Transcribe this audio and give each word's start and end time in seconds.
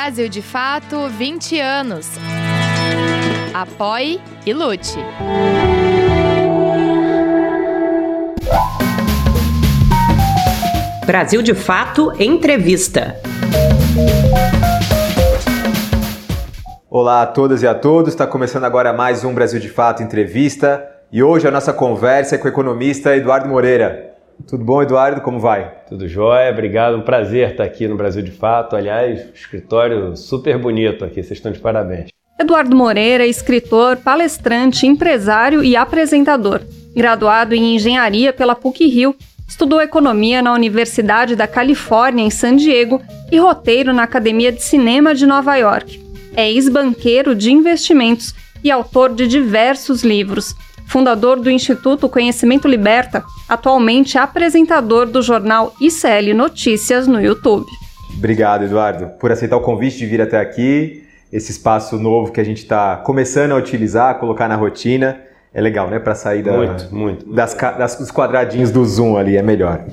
Brasil 0.00 0.28
de 0.28 0.40
Fato 0.40 1.08
20 1.08 1.58
anos. 1.58 2.06
Apoie 3.52 4.20
e 4.46 4.54
lute. 4.54 4.96
Brasil 11.04 11.42
de 11.42 11.52
Fato 11.52 12.12
Entrevista. 12.16 13.16
Olá 16.88 17.22
a 17.22 17.26
todas 17.26 17.64
e 17.64 17.66
a 17.66 17.74
todos, 17.74 18.12
está 18.12 18.24
começando 18.24 18.62
agora 18.62 18.92
mais 18.92 19.24
um 19.24 19.34
Brasil 19.34 19.58
de 19.58 19.68
Fato 19.68 20.00
Entrevista 20.00 20.88
e 21.10 21.24
hoje 21.24 21.48
a 21.48 21.50
nossa 21.50 21.72
conversa 21.72 22.36
é 22.36 22.38
com 22.38 22.46
o 22.46 22.48
economista 22.48 23.16
Eduardo 23.16 23.48
Moreira. 23.48 24.16
Tudo 24.46 24.64
bom, 24.64 24.82
Eduardo? 24.82 25.20
Como 25.20 25.38
vai? 25.38 25.70
Tudo 25.88 26.08
jóia, 26.08 26.50
obrigado. 26.50 26.96
Um 26.96 27.02
prazer 27.02 27.50
estar 27.50 27.64
aqui 27.64 27.88
no 27.88 27.96
Brasil 27.96 28.22
de 28.22 28.30
Fato. 28.30 28.76
Aliás, 28.76 29.28
escritório 29.34 30.16
super 30.16 30.58
bonito 30.58 31.04
aqui, 31.04 31.22
vocês 31.22 31.32
estão 31.32 31.52
de 31.52 31.58
parabéns. 31.58 32.08
Eduardo 32.40 32.74
Moreira 32.74 33.24
é 33.24 33.28
escritor, 33.28 33.96
palestrante, 33.96 34.86
empresário 34.86 35.62
e 35.64 35.76
apresentador. 35.76 36.60
Graduado 36.94 37.54
em 37.54 37.74
engenharia 37.74 38.32
pela 38.32 38.54
PUC-Rio, 38.54 39.14
estudou 39.46 39.80
economia 39.80 40.40
na 40.40 40.52
Universidade 40.52 41.34
da 41.34 41.48
Califórnia, 41.48 42.24
em 42.24 42.30
San 42.30 42.54
Diego, 42.54 43.02
e 43.30 43.38
roteiro 43.38 43.92
na 43.92 44.04
Academia 44.04 44.52
de 44.52 44.62
Cinema 44.62 45.14
de 45.14 45.26
Nova 45.26 45.56
York. 45.56 46.00
É 46.34 46.48
ex-banqueiro 46.48 47.34
de 47.34 47.52
investimentos 47.52 48.34
e 48.62 48.70
autor 48.70 49.12
de 49.14 49.26
diversos 49.26 50.04
livros. 50.04 50.54
Fundador 50.88 51.38
do 51.38 51.50
Instituto 51.50 52.08
Conhecimento 52.08 52.66
Liberta, 52.66 53.22
atualmente 53.46 54.16
apresentador 54.16 55.06
do 55.06 55.20
jornal 55.20 55.74
ICL 55.78 56.34
Notícias 56.34 57.06
no 57.06 57.20
YouTube. 57.20 57.66
Obrigado, 58.16 58.64
Eduardo, 58.64 59.08
por 59.20 59.30
aceitar 59.30 59.58
o 59.58 59.60
convite 59.60 59.98
de 59.98 60.06
vir 60.06 60.22
até 60.22 60.40
aqui. 60.40 61.04
Esse 61.30 61.52
espaço 61.52 61.98
novo 61.98 62.32
que 62.32 62.40
a 62.40 62.44
gente 62.44 62.62
está 62.62 62.96
começando 62.96 63.52
a 63.52 63.56
utilizar, 63.56 64.18
colocar 64.18 64.48
na 64.48 64.56
rotina. 64.56 65.20
É 65.52 65.60
legal, 65.60 65.90
né? 65.90 65.98
Para 65.98 66.14
sair 66.14 66.42
da, 66.42 66.52
muito, 66.52 66.94
muito. 66.94 67.34
Das, 67.34 67.54
das, 67.54 67.96
dos 67.96 68.10
quadradinhos 68.10 68.70
do 68.70 68.82
Zoom 68.82 69.18
ali, 69.18 69.36
é 69.36 69.42
melhor. 69.42 69.84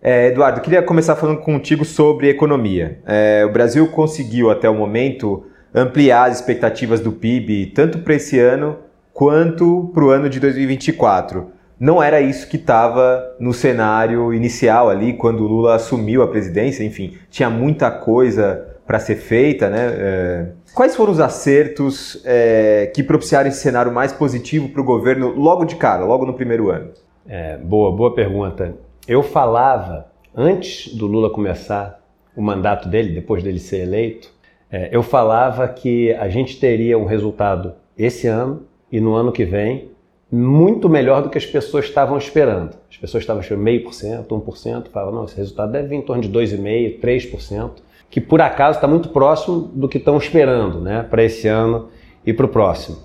É, 0.00 0.28
Eduardo, 0.28 0.60
queria 0.60 0.80
começar 0.80 1.16
falando 1.16 1.40
contigo 1.40 1.84
sobre 1.84 2.28
economia. 2.28 3.00
É, 3.04 3.44
o 3.44 3.52
Brasil 3.52 3.88
conseguiu 3.88 4.48
até 4.48 4.70
o 4.70 4.74
momento 4.74 5.44
ampliar 5.74 6.30
as 6.30 6.36
expectativas 6.36 7.00
do 7.00 7.10
PIB 7.10 7.72
tanto 7.74 7.98
para 7.98 8.14
esse 8.14 8.38
ano 8.38 8.76
quanto 9.20 9.90
para 9.92 10.02
o 10.02 10.08
ano 10.08 10.30
de 10.30 10.40
2024. 10.40 11.48
Não 11.78 12.02
era 12.02 12.22
isso 12.22 12.48
que 12.48 12.56
estava 12.56 13.36
no 13.38 13.52
cenário 13.52 14.32
inicial 14.32 14.88
ali, 14.88 15.12
quando 15.12 15.44
o 15.44 15.46
Lula 15.46 15.74
assumiu 15.74 16.22
a 16.22 16.28
presidência, 16.28 16.82
enfim, 16.82 17.18
tinha 17.28 17.50
muita 17.50 17.90
coisa 17.90 18.78
para 18.86 18.98
ser 18.98 19.16
feita, 19.16 19.68
né? 19.68 19.94
É... 19.94 20.46
Quais 20.74 20.96
foram 20.96 21.12
os 21.12 21.20
acertos 21.20 22.22
é, 22.24 22.90
que 22.94 23.02
propiciaram 23.02 23.50
esse 23.50 23.60
cenário 23.60 23.92
mais 23.92 24.10
positivo 24.10 24.70
para 24.70 24.80
o 24.80 24.84
governo 24.84 25.34
logo 25.36 25.66
de 25.66 25.76
cara, 25.76 26.02
logo 26.02 26.24
no 26.24 26.32
primeiro 26.32 26.70
ano? 26.70 26.88
É, 27.28 27.58
boa, 27.58 27.94
boa 27.94 28.14
pergunta. 28.14 28.74
Eu 29.06 29.22
falava, 29.22 30.06
antes 30.34 30.94
do 30.94 31.06
Lula 31.06 31.28
começar 31.28 32.00
o 32.34 32.40
mandato 32.40 32.88
dele, 32.88 33.12
depois 33.12 33.42
dele 33.42 33.58
ser 33.58 33.82
eleito, 33.82 34.32
é, 34.72 34.88
eu 34.90 35.02
falava 35.02 35.68
que 35.68 36.10
a 36.14 36.30
gente 36.30 36.58
teria 36.58 36.96
um 36.96 37.04
resultado 37.04 37.74
esse 37.98 38.26
ano 38.26 38.69
e 38.90 39.00
no 39.00 39.14
ano 39.14 39.32
que 39.32 39.44
vem 39.44 39.90
muito 40.30 40.88
melhor 40.88 41.22
do 41.22 41.28
que 41.28 41.38
as 41.38 41.46
pessoas 41.46 41.86
estavam 41.86 42.16
esperando. 42.16 42.76
As 42.88 42.96
pessoas 42.96 43.22
estavam 43.22 43.42
esperando 43.42 43.64
meio 43.64 43.82
por 43.82 43.92
cento, 43.92 44.34
um 44.34 44.40
por 44.40 44.56
cento, 44.56 44.90
falavam, 44.90 45.14
não, 45.14 45.24
esse 45.24 45.36
resultado 45.36 45.72
deve 45.72 45.88
vir 45.88 45.96
em 45.96 46.02
torno 46.02 46.22
de 46.22 46.28
2,5%, 46.28 47.00
3% 47.00 47.70
que 48.10 48.20
por 48.20 48.40
acaso 48.40 48.78
está 48.78 48.88
muito 48.88 49.08
próximo 49.10 49.70
do 49.72 49.88
que 49.88 49.96
estão 49.96 50.18
esperando 50.18 50.80
né, 50.80 51.06
para 51.08 51.22
esse 51.22 51.46
ano 51.46 51.88
e 52.26 52.32
para 52.32 52.44
o 52.44 52.48
próximo. 52.48 52.98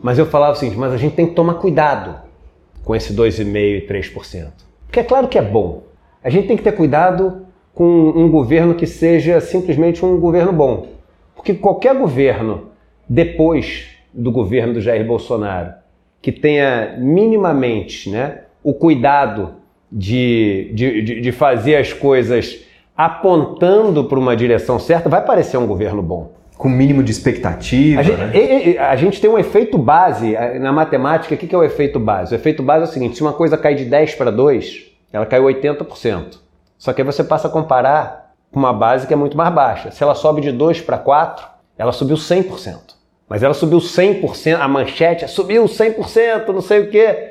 Mas 0.00 0.18
eu 0.18 0.26
falava 0.26 0.52
o 0.52 0.56
seguinte, 0.56 0.78
mas 0.78 0.92
a 0.92 0.96
gente 0.96 1.16
tem 1.16 1.26
que 1.26 1.34
tomar 1.34 1.54
cuidado 1.54 2.16
com 2.84 2.94
esse 2.94 3.12
2,5% 3.12 3.56
e 3.56 3.86
3%. 3.86 4.48
Porque 4.86 5.00
é 5.00 5.04
claro 5.04 5.26
que 5.26 5.36
é 5.36 5.42
bom. 5.42 5.82
A 6.22 6.30
gente 6.30 6.46
tem 6.46 6.56
que 6.56 6.62
ter 6.62 6.72
cuidado 6.72 7.46
com 7.74 7.84
um 7.84 8.30
governo 8.30 8.74
que 8.74 8.86
seja 8.86 9.40
simplesmente 9.40 10.04
um 10.04 10.18
governo 10.20 10.52
bom. 10.52 10.88
Porque 11.34 11.54
qualquer 11.54 11.96
governo, 11.96 12.68
depois 13.08 13.91
do 14.12 14.30
governo 14.30 14.74
do 14.74 14.80
Jair 14.80 15.06
Bolsonaro, 15.06 15.72
que 16.20 16.30
tenha 16.30 16.96
minimamente 16.98 18.10
né, 18.10 18.42
o 18.62 18.72
cuidado 18.72 19.54
de, 19.90 20.70
de, 20.74 21.20
de 21.20 21.32
fazer 21.32 21.76
as 21.76 21.92
coisas 21.92 22.60
apontando 22.96 24.04
para 24.04 24.18
uma 24.18 24.36
direção 24.36 24.78
certa, 24.78 25.08
vai 25.08 25.24
parecer 25.24 25.56
um 25.56 25.66
governo 25.66 26.02
bom. 26.02 26.32
Com 26.56 26.68
mínimo 26.68 27.02
de 27.02 27.10
expectativa. 27.10 28.00
A, 28.00 28.04
né? 28.04 28.32
gente, 28.32 28.78
a 28.78 28.96
gente 28.96 29.20
tem 29.20 29.28
um 29.28 29.38
efeito 29.38 29.76
base 29.76 30.36
na 30.60 30.70
matemática. 30.70 31.34
O 31.34 31.38
que 31.38 31.52
é 31.52 31.58
o 31.58 31.64
efeito 31.64 31.98
base? 31.98 32.32
O 32.32 32.36
efeito 32.36 32.62
base 32.62 32.84
é 32.84 32.88
o 32.88 32.92
seguinte: 32.92 33.16
se 33.16 33.22
uma 33.22 33.32
coisa 33.32 33.58
cai 33.58 33.74
de 33.74 33.84
10 33.84 34.14
para 34.14 34.30
2, 34.30 34.92
ela 35.12 35.26
caiu 35.26 35.44
80%. 35.44 36.38
Só 36.78 36.92
que 36.92 37.00
aí 37.00 37.06
você 37.06 37.24
passa 37.24 37.48
a 37.48 37.50
comparar 37.50 38.32
com 38.52 38.60
uma 38.60 38.72
base 38.72 39.08
que 39.08 39.12
é 39.12 39.16
muito 39.16 39.36
mais 39.36 39.52
baixa. 39.52 39.90
Se 39.90 40.04
ela 40.04 40.14
sobe 40.14 40.40
de 40.40 40.52
2 40.52 40.82
para 40.82 40.98
4, 40.98 41.44
ela 41.76 41.90
subiu 41.90 42.16
100%. 42.16 42.76
Mas 43.28 43.42
ela 43.42 43.54
subiu 43.54 43.78
100%, 43.78 44.58
a 44.60 44.68
manchete 44.68 45.26
subiu 45.28 45.64
100%, 45.64 46.48
não 46.48 46.60
sei 46.60 46.80
o 46.80 46.90
quê. 46.90 47.30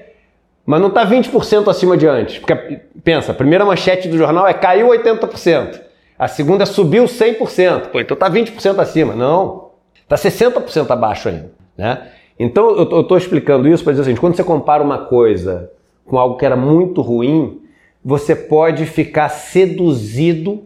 Mas 0.65 0.79
não 0.79 0.87
está 0.87 1.05
20% 1.05 1.67
acima 1.67 1.97
de 1.97 2.07
antes. 2.07 2.39
Porque, 2.39 2.79
pensa, 3.03 3.31
a 3.31 3.35
primeira 3.35 3.65
manchete 3.65 4.07
do 4.07 4.17
jornal 4.17 4.47
é 4.47 4.53
caiu 4.53 4.87
80%. 4.89 5.81
A 6.17 6.27
segunda 6.27 6.65
subiu 6.65 7.05
100%. 7.05 7.87
Pô, 7.87 7.99
então 7.99 8.13
está 8.15 8.29
20% 8.29 8.79
acima. 8.79 9.15
Não, 9.15 9.71
está 10.03 10.15
60% 10.15 10.89
abaixo 10.91 11.29
ainda. 11.29 11.51
Né? 11.77 12.07
Então 12.39 12.75
eu 12.75 13.01
estou 13.01 13.17
explicando 13.17 13.67
isso 13.67 13.83
para 13.83 13.93
dizer 13.93 14.03
assim, 14.03 14.19
quando 14.19 14.35
você 14.35 14.43
compara 14.43 14.83
uma 14.83 15.05
coisa 15.05 15.71
com 16.05 16.17
algo 16.17 16.37
que 16.37 16.45
era 16.45 16.55
muito 16.55 17.01
ruim, 17.01 17.61
você 18.03 18.35
pode 18.35 18.85
ficar 18.85 19.29
seduzido 19.29 20.63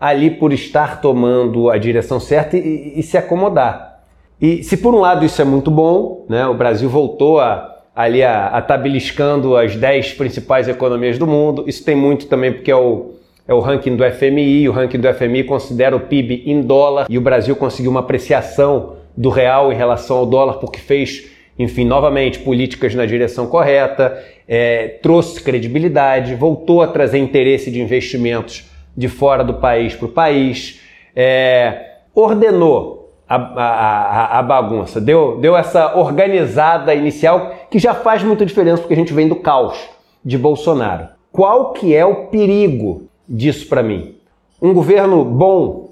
ali 0.00 0.30
por 0.30 0.52
estar 0.52 1.00
tomando 1.00 1.70
a 1.70 1.78
direção 1.78 2.20
certa 2.20 2.56
e, 2.56 2.60
e, 2.60 3.00
e 3.00 3.02
se 3.02 3.16
acomodar. 3.16 3.95
E 4.40 4.62
se 4.62 4.76
por 4.76 4.94
um 4.94 5.00
lado 5.00 5.24
isso 5.24 5.40
é 5.40 5.44
muito 5.44 5.70
bom, 5.70 6.26
né? 6.28 6.46
o 6.46 6.54
Brasil 6.54 6.88
voltou 6.88 7.40
a 7.40 7.74
ali 7.96 8.22
a, 8.22 8.48
a 8.48 8.60
tá 8.60 8.76
beliscando 8.76 9.56
as 9.56 9.74
10 9.74 10.12
principais 10.12 10.68
economias 10.68 11.18
do 11.18 11.26
mundo. 11.26 11.64
Isso 11.66 11.82
tem 11.82 11.96
muito 11.96 12.26
também 12.26 12.52
porque 12.52 12.70
é 12.70 12.76
o, 12.76 13.14
é 13.48 13.54
o 13.54 13.60
ranking 13.60 13.96
do 13.96 14.04
FMI. 14.04 14.68
O 14.68 14.72
ranking 14.72 14.98
do 14.98 15.12
FMI 15.14 15.44
considera 15.44 15.96
o 15.96 16.00
PIB 16.00 16.42
em 16.44 16.60
dólar 16.60 17.06
e 17.08 17.16
o 17.16 17.22
Brasil 17.22 17.56
conseguiu 17.56 17.90
uma 17.90 18.00
apreciação 18.00 18.96
do 19.16 19.30
real 19.30 19.72
em 19.72 19.74
relação 19.74 20.18
ao 20.18 20.26
dólar 20.26 20.58
porque 20.58 20.78
fez, 20.78 21.26
enfim, 21.58 21.86
novamente 21.86 22.38
políticas 22.40 22.94
na 22.94 23.06
direção 23.06 23.46
correta, 23.46 24.22
é, 24.46 24.98
trouxe 25.02 25.42
credibilidade, 25.42 26.34
voltou 26.34 26.82
a 26.82 26.86
trazer 26.86 27.16
interesse 27.16 27.70
de 27.70 27.80
investimentos 27.80 28.70
de 28.94 29.08
fora 29.08 29.42
do 29.42 29.54
país 29.54 29.94
para 29.94 30.04
o 30.04 30.10
país, 30.10 30.82
é, 31.14 31.94
ordenou 32.14 33.05
a, 33.28 33.36
a, 33.36 34.38
a, 34.38 34.42
bagunça, 34.42 35.00
deu, 35.00 35.38
deu 35.38 35.56
essa 35.56 35.96
organizada 35.96 36.94
inicial 36.94 37.52
que 37.70 37.78
já 37.78 37.92
faz 37.94 38.22
muita 38.22 38.46
diferença 38.46 38.82
porque 38.82 38.94
a 38.94 38.96
gente 38.96 39.12
vem 39.12 39.28
do 39.28 39.36
caos 39.36 39.76
de 40.24 40.38
Bolsonaro. 40.38 41.08
Qual 41.32 41.72
que 41.72 41.94
é 41.94 42.04
o 42.04 42.26
perigo 42.26 43.08
disso 43.28 43.68
para 43.68 43.82
mim? 43.82 44.14
Um 44.62 44.72
governo 44.72 45.24
bom, 45.24 45.90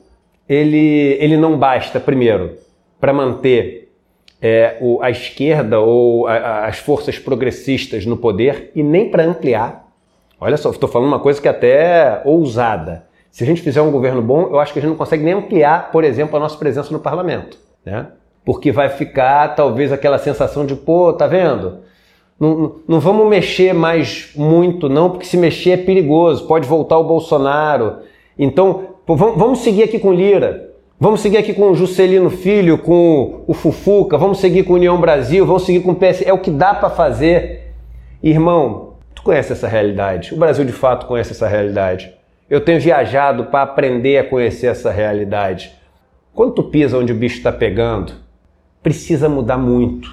ele, 0.48 1.16
ele 1.20 1.36
não 1.36 1.58
basta, 1.58 1.98
primeiro, 1.98 2.56
para 3.00 3.12
manter 3.12 3.92
é, 4.40 4.76
o, 4.80 5.02
a 5.02 5.10
esquerda 5.10 5.80
ou 5.80 6.26
a, 6.26 6.66
as 6.66 6.78
forças 6.78 7.18
progressistas 7.18 8.06
no 8.06 8.16
poder 8.16 8.70
e 8.74 8.82
nem 8.82 9.10
para 9.10 9.24
ampliar. 9.24 9.88
Olha 10.40 10.56
só, 10.56 10.70
estou 10.70 10.88
falando 10.88 11.08
uma 11.08 11.18
coisa 11.18 11.40
que 11.40 11.48
é 11.48 11.50
até 11.50 12.22
ousada 12.24 13.06
se 13.34 13.42
a 13.42 13.46
gente 13.48 13.62
fizer 13.62 13.82
um 13.82 13.90
governo 13.90 14.22
bom, 14.22 14.42
eu 14.42 14.60
acho 14.60 14.72
que 14.72 14.78
a 14.78 14.82
gente 14.82 14.90
não 14.90 14.96
consegue 14.96 15.24
nem 15.24 15.34
ampliar, 15.34 15.90
por 15.90 16.04
exemplo, 16.04 16.36
a 16.36 16.38
nossa 16.38 16.56
presença 16.56 16.92
no 16.92 17.00
parlamento, 17.00 17.58
né? 17.84 18.06
Porque 18.44 18.70
vai 18.70 18.88
ficar 18.88 19.56
talvez 19.56 19.90
aquela 19.90 20.18
sensação 20.18 20.64
de, 20.64 20.76
pô, 20.76 21.12
tá 21.12 21.26
vendo? 21.26 21.80
Não, 22.38 22.76
não 22.86 23.00
vamos 23.00 23.28
mexer 23.28 23.74
mais 23.74 24.30
muito, 24.36 24.88
não, 24.88 25.10
porque 25.10 25.26
se 25.26 25.36
mexer 25.36 25.70
é 25.70 25.76
perigoso, 25.78 26.46
pode 26.46 26.68
voltar 26.68 26.96
o 26.96 27.02
Bolsonaro. 27.02 28.02
Então, 28.38 28.90
pô, 29.04 29.16
vamos, 29.16 29.58
seguir 29.58 29.82
aqui 29.82 29.98
com 29.98 30.12
Lira, 30.12 30.70
vamos 31.00 31.18
seguir 31.18 31.38
aqui 31.38 31.52
com 31.52 31.72
o 31.72 31.74
Juscelino 31.74 32.30
Filho, 32.30 32.78
com 32.78 33.42
o 33.48 33.52
Fufuca, 33.52 34.16
vamos 34.16 34.38
seguir 34.38 34.62
com 34.62 34.74
União 34.74 35.00
Brasil, 35.00 35.44
vamos 35.44 35.64
seguir 35.64 35.80
com 35.80 35.90
o 35.90 35.96
PS. 35.96 36.22
É 36.24 36.32
o 36.32 36.38
que 36.38 36.52
dá 36.52 36.72
para 36.72 36.88
fazer. 36.88 37.72
Irmão, 38.22 38.94
tu 39.12 39.24
conhece 39.24 39.52
essa 39.52 39.66
realidade. 39.66 40.32
O 40.32 40.36
Brasil 40.36 40.64
de 40.64 40.72
fato 40.72 41.06
conhece 41.06 41.32
essa 41.32 41.48
realidade. 41.48 42.14
Eu 42.48 42.60
tenho 42.60 42.80
viajado 42.80 43.46
para 43.46 43.62
aprender 43.62 44.18
a 44.18 44.24
conhecer 44.24 44.66
essa 44.66 44.90
realidade. 44.90 45.72
Quando 46.34 46.52
tu 46.52 46.64
pisa 46.64 46.98
onde 46.98 47.12
o 47.12 47.16
bicho 47.16 47.38
está 47.38 47.50
pegando, 47.50 48.12
precisa 48.82 49.28
mudar 49.28 49.56
muito. 49.56 50.08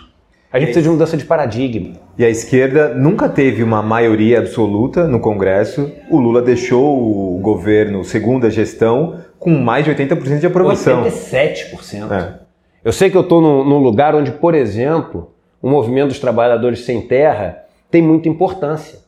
A 0.51 0.60
gente 0.60 0.68
precisa 0.68 0.83
de 0.83 0.89
mudança 0.89 1.18
de 1.18 1.25
paradigma. 1.25 1.94
E 2.18 2.25
a 2.25 2.30
esquerda 2.30 2.94
nunca 2.94 3.28
teve 3.30 3.63
uma 3.63 3.81
maioria 3.81 4.39
absoluta 4.39 5.07
no 5.07 5.19
Congresso. 5.19 5.92
O 6.10 6.19
Lula 6.19 6.42
deixou 6.42 7.36
o 7.36 7.39
governo, 7.39 8.04
segunda 8.04 8.50
gestão, 8.50 9.22
com 9.39 9.50
mais 9.50 9.86
de 9.86 9.92
80% 9.92 10.39
de 10.39 10.45
aprovação. 10.45 11.04
87%. 11.06 12.12
É. 12.12 12.39
Eu 12.83 12.92
sei 12.92 13.10
que 13.10 13.18
eu 13.18 13.22
estou 13.22 13.42
num, 13.42 13.63
num 13.63 13.78
lugar 13.78 14.13
onde, 14.13 14.31
por 14.31 14.54
exemplo, 14.54 15.31
o 15.62 15.69
movimento 15.69 16.10
dos 16.10 16.19
trabalhadores 16.19 16.81
sem 16.81 17.01
terra 17.01 17.63
tem 17.89 18.01
muita 18.01 18.28
importância. 18.28 19.00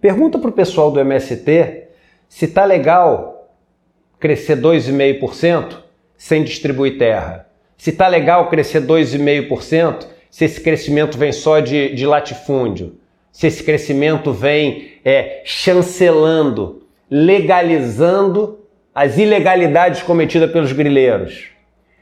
Pergunta 0.00 0.38
para 0.38 0.50
o 0.50 0.52
pessoal 0.52 0.90
do 0.90 1.00
MST 1.00 1.85
se 2.28 2.46
está 2.46 2.64
legal 2.64 3.50
crescer 4.18 4.56
2,5% 4.56 5.78
sem 6.16 6.42
distribuir 6.42 6.98
terra. 6.98 7.46
Se 7.76 7.90
está 7.90 8.08
legal 8.08 8.48
crescer 8.48 8.82
2,5%, 8.82 10.06
se 10.30 10.44
esse 10.44 10.60
crescimento 10.60 11.18
vem 11.18 11.32
só 11.32 11.60
de, 11.60 11.94
de 11.94 12.06
latifúndio. 12.06 12.96
Se 13.30 13.46
esse 13.46 13.62
crescimento 13.62 14.32
vem 14.32 14.92
é, 15.04 15.42
chancelando, 15.44 16.82
legalizando 17.10 18.60
as 18.94 19.18
ilegalidades 19.18 20.02
cometidas 20.02 20.50
pelos 20.50 20.72
grileiros. 20.72 21.48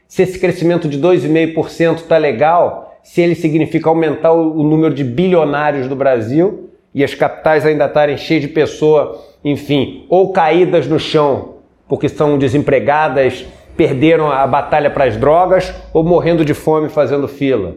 Se 0.07 0.23
esse 0.23 0.39
crescimento 0.39 0.87
de 0.87 0.99
2,5% 0.99 1.97
está 1.97 2.17
legal, 2.17 2.97
se 3.03 3.21
ele 3.21 3.35
significa 3.35 3.89
aumentar 3.89 4.31
o 4.31 4.63
número 4.63 4.93
de 4.93 5.03
bilionários 5.03 5.87
do 5.87 5.95
Brasil 5.95 6.64
e 6.95 7.03
as 7.03 7.13
capitais 7.13 7.65
ainda 7.65 7.85
estarem 7.85 8.17
cheias 8.17 8.43
de 8.43 8.47
pessoas, 8.47 9.19
enfim, 9.43 10.05
ou 10.09 10.31
caídas 10.31 10.87
no 10.87 10.97
chão 10.97 11.55
porque 11.87 12.09
são 12.09 12.37
desempregadas, 12.37 13.45
perderam 13.75 14.31
a 14.31 14.47
batalha 14.47 14.89
para 14.89 15.03
as 15.03 15.17
drogas 15.17 15.73
ou 15.93 16.03
morrendo 16.03 16.45
de 16.45 16.53
fome 16.53 16.89
fazendo 16.89 17.27
fila. 17.27 17.75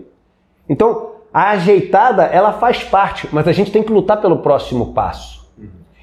Então, 0.68 1.10
a 1.34 1.50
ajeitada, 1.50 2.24
ela 2.24 2.52
faz 2.52 2.82
parte, 2.84 3.28
mas 3.32 3.46
a 3.46 3.52
gente 3.52 3.70
tem 3.70 3.82
que 3.82 3.92
lutar 3.92 4.20
pelo 4.20 4.38
próximo 4.38 4.94
passo. 4.94 5.46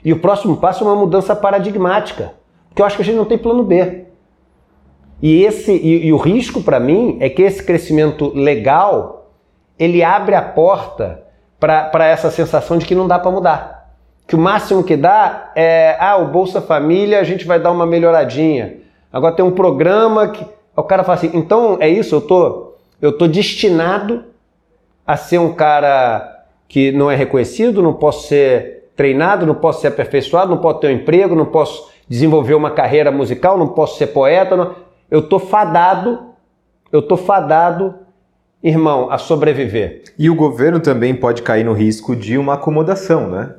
E 0.04 0.14
o 0.14 0.20
próximo 0.20 0.58
passo 0.58 0.84
é 0.84 0.88
uma 0.88 0.96
mudança 0.96 1.36
paradigmática, 1.36 2.34
porque 2.70 2.82
eu 2.82 2.86
acho 2.86 2.96
que 2.98 3.02
a 3.02 3.06
gente 3.06 3.16
não 3.16 3.26
tem 3.26 3.38
plano 3.38 3.64
B. 3.64 4.06
E 5.22 5.44
esse 5.44 5.72
e, 5.72 6.08
e 6.08 6.14
o 6.14 6.18
risco 6.18 6.62
para 6.62 6.80
mim 6.80 7.18
é 7.22 7.30
que 7.30 7.42
esse 7.42 7.64
crescimento 7.64 8.32
legal 8.36 9.32
ele 9.80 10.04
abre 10.04 10.36
a 10.36 10.42
porta 10.42 11.25
para 11.60 12.06
essa 12.06 12.30
sensação 12.30 12.78
de 12.78 12.86
que 12.86 12.96
não 12.96 13.08
dá 13.08 13.18
para 13.18 13.32
mudar. 13.32 13.90
Que 14.28 14.36
o 14.36 14.40
máximo 14.40 14.84
que 14.84 14.98
dá 14.98 15.52
é, 15.56 15.98
ah, 16.00 16.18
o 16.18 16.28
Bolsa 16.28 16.62
Família 16.62 17.20
a 17.20 17.24
gente 17.24 17.46
vai 17.46 17.60
dar 17.60 17.72
uma 17.72 17.86
melhoradinha. 17.86 18.78
Agora 19.12 19.36
tem 19.36 19.46
um 19.46 19.52
programa 19.52 20.28
que 20.28 20.46
o 20.76 20.84
cara 20.84 21.04
fala 21.04 21.18
assim, 21.18 21.32
então 21.34 21.78
é 21.80 21.88
isso, 21.88 22.16
eu 22.16 22.22
tô, 22.22 22.74
eu 23.02 23.18
tô 23.18 23.28
destinado 23.28 24.26
a 25.08 25.16
ser 25.16 25.38
um 25.38 25.54
cara 25.54 26.44
que 26.68 26.92
não 26.92 27.10
é 27.10 27.16
reconhecido, 27.16 27.82
não 27.82 27.94
posso 27.94 28.28
ser 28.28 28.90
treinado, 28.96 29.46
não 29.46 29.56
posso 29.56 29.82
ser 29.82 29.88
aperfeiçoado, 29.88 30.52
não 30.52 30.58
posso 30.58 30.80
ter 30.80 30.88
um 30.88 30.98
emprego, 30.98 31.36
não 31.36 31.46
posso 31.46 31.92
desenvolver 32.08 32.56
uma 32.56 32.72
carreira 32.72 33.12
musical, 33.12 33.58
não 33.58 33.70
posso 33.70 33.98
ser 33.98 34.08
poeta, 34.08 34.56
não... 34.56 34.76
eu 35.10 35.22
tô 35.22 35.40
fadado, 35.40 36.32
eu 36.92 37.02
tô 37.02 37.16
fadado, 37.16 37.96
irmão, 38.64 39.12
a 39.12 39.18
sobreviver. 39.18 40.04
E 40.18 40.30
o 40.30 40.36
governo 40.36 40.80
também 40.80 41.16
pode 41.16 41.42
cair 41.42 41.64
no 41.64 41.74
risco 41.74 42.16
de 42.16 42.38
uma 42.38 42.56
acomodação, 42.56 43.30
né? 43.30 43.56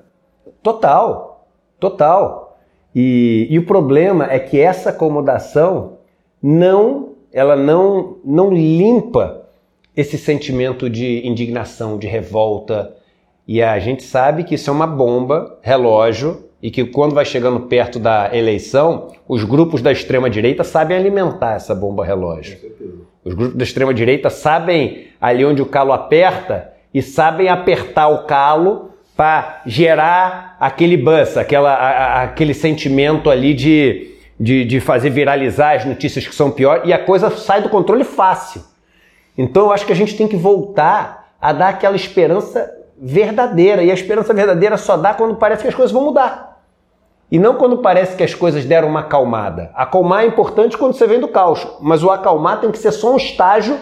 Total, 0.62 1.46
total. 1.78 2.58
E, 2.94 3.46
e 3.50 3.58
o 3.58 3.66
problema 3.66 4.26
é 4.30 4.38
que 4.38 4.58
essa 4.58 4.90
acomodação 4.90 5.98
não, 6.42 7.10
ela 7.32 7.54
não, 7.54 8.16
não 8.24 8.50
limpa 8.50 9.42
esse 9.96 10.18
sentimento 10.18 10.90
de 10.90 11.26
indignação, 11.26 11.98
de 11.98 12.06
revolta. 12.06 12.94
E 13.46 13.62
a 13.62 13.78
gente 13.78 14.02
sabe 14.02 14.44
que 14.44 14.54
isso 14.54 14.68
é 14.68 14.72
uma 14.72 14.86
bomba, 14.86 15.58
relógio, 15.62 16.44
e 16.62 16.70
que 16.70 16.84
quando 16.84 17.14
vai 17.14 17.24
chegando 17.24 17.60
perto 17.60 17.98
da 17.98 18.34
eleição, 18.36 19.12
os 19.28 19.44
grupos 19.44 19.82
da 19.82 19.92
extrema-direita 19.92 20.64
sabem 20.64 20.96
alimentar 20.96 21.54
essa 21.54 21.74
bomba 21.74 22.04
relógio. 22.04 22.58
Os 23.26 23.34
grupos 23.34 23.56
da 23.56 23.64
extrema-direita 23.64 24.30
sabem 24.30 25.08
ali 25.20 25.44
onde 25.44 25.60
o 25.60 25.66
calo 25.66 25.92
aperta 25.92 26.72
e 26.94 27.02
sabem 27.02 27.48
apertar 27.48 28.06
o 28.06 28.24
calo 28.24 28.92
para 29.16 29.62
gerar 29.66 30.56
aquele 30.60 30.96
buzz, 30.96 31.36
aquela, 31.36 31.74
a, 31.74 32.22
aquele 32.22 32.54
sentimento 32.54 33.28
ali 33.28 33.52
de, 33.52 34.14
de, 34.38 34.64
de 34.64 34.78
fazer 34.78 35.10
viralizar 35.10 35.74
as 35.74 35.84
notícias 35.84 36.24
que 36.24 36.32
são 36.36 36.52
piores 36.52 36.84
e 36.86 36.92
a 36.92 37.04
coisa 37.04 37.28
sai 37.30 37.60
do 37.60 37.68
controle 37.68 38.04
fácil. 38.04 38.62
Então 39.36 39.64
eu 39.64 39.72
acho 39.72 39.84
que 39.84 39.92
a 39.92 39.96
gente 39.96 40.16
tem 40.16 40.28
que 40.28 40.36
voltar 40.36 41.34
a 41.40 41.52
dar 41.52 41.70
aquela 41.70 41.96
esperança 41.96 42.72
verdadeira. 42.96 43.82
E 43.82 43.90
a 43.90 43.94
esperança 43.94 44.32
verdadeira 44.32 44.76
só 44.76 44.96
dá 44.96 45.12
quando 45.12 45.34
parece 45.34 45.62
que 45.62 45.68
as 45.68 45.74
coisas 45.74 45.90
vão 45.90 46.04
mudar. 46.04 46.45
E 47.30 47.38
não 47.38 47.54
quando 47.54 47.78
parece 47.78 48.16
que 48.16 48.22
as 48.22 48.34
coisas 48.34 48.64
deram 48.64 48.88
uma 48.88 49.00
acalmada. 49.00 49.70
Acalmar 49.74 50.24
é 50.24 50.26
importante 50.26 50.78
quando 50.78 50.94
você 50.94 51.06
vem 51.06 51.18
do 51.18 51.28
caos, 51.28 51.66
mas 51.80 52.02
o 52.02 52.10
acalmar 52.10 52.60
tem 52.60 52.70
que 52.70 52.78
ser 52.78 52.92
só 52.92 53.12
um 53.12 53.16
estágio 53.16 53.76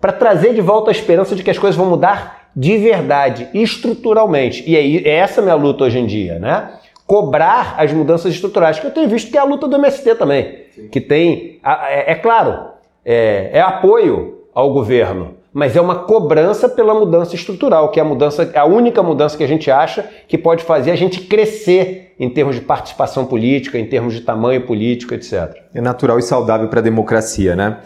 para 0.00 0.12
trazer 0.12 0.52
de 0.52 0.60
volta 0.60 0.90
a 0.90 0.92
esperança 0.92 1.34
de 1.34 1.42
que 1.42 1.50
as 1.50 1.58
coisas 1.58 1.76
vão 1.76 1.86
mudar 1.86 2.44
de 2.54 2.76
verdade, 2.78 3.48
estruturalmente. 3.52 4.62
E 4.68 4.76
é, 4.76 5.08
é 5.08 5.16
essa 5.16 5.42
minha 5.42 5.54
luta 5.54 5.84
hoje 5.84 5.98
em 5.98 6.06
dia, 6.06 6.38
né? 6.38 6.74
Cobrar 7.06 7.74
as 7.78 7.92
mudanças 7.92 8.32
estruturais, 8.32 8.78
que 8.78 8.86
eu 8.86 8.90
tenho 8.90 9.08
visto 9.08 9.30
que 9.30 9.36
é 9.36 9.40
a 9.40 9.44
luta 9.44 9.66
do 9.66 9.76
MST 9.76 10.14
também. 10.14 10.64
Sim. 10.74 10.88
Que 10.88 11.00
tem, 11.00 11.58
é, 11.64 12.12
é 12.12 12.14
claro, 12.14 12.68
é, 13.04 13.50
é, 13.52 13.60
apoio 13.60 14.44
ao 14.54 14.72
governo, 14.72 15.34
mas 15.54 15.76
é 15.76 15.80
uma 15.80 16.00
cobrança 16.00 16.68
pela 16.68 16.92
mudança 16.92 17.36
estrutural, 17.36 17.92
que 17.92 18.00
é 18.00 18.02
a 18.02 18.04
mudança, 18.04 18.50
a 18.56 18.64
única 18.64 19.00
mudança 19.04 19.38
que 19.38 19.44
a 19.44 19.46
gente 19.46 19.70
acha 19.70 20.04
que 20.26 20.36
pode 20.36 20.64
fazer 20.64 20.90
a 20.90 20.96
gente 20.96 21.20
crescer 21.20 22.12
em 22.18 22.28
termos 22.28 22.56
de 22.56 22.60
participação 22.60 23.24
política, 23.24 23.78
em 23.78 23.86
termos 23.86 24.14
de 24.14 24.22
tamanho 24.22 24.66
político, 24.66 25.14
etc. 25.14 25.56
É 25.72 25.80
natural 25.80 26.18
e 26.18 26.22
saudável 26.22 26.66
para 26.66 26.80
a 26.80 26.82
democracia, 26.82 27.54
né? 27.54 27.78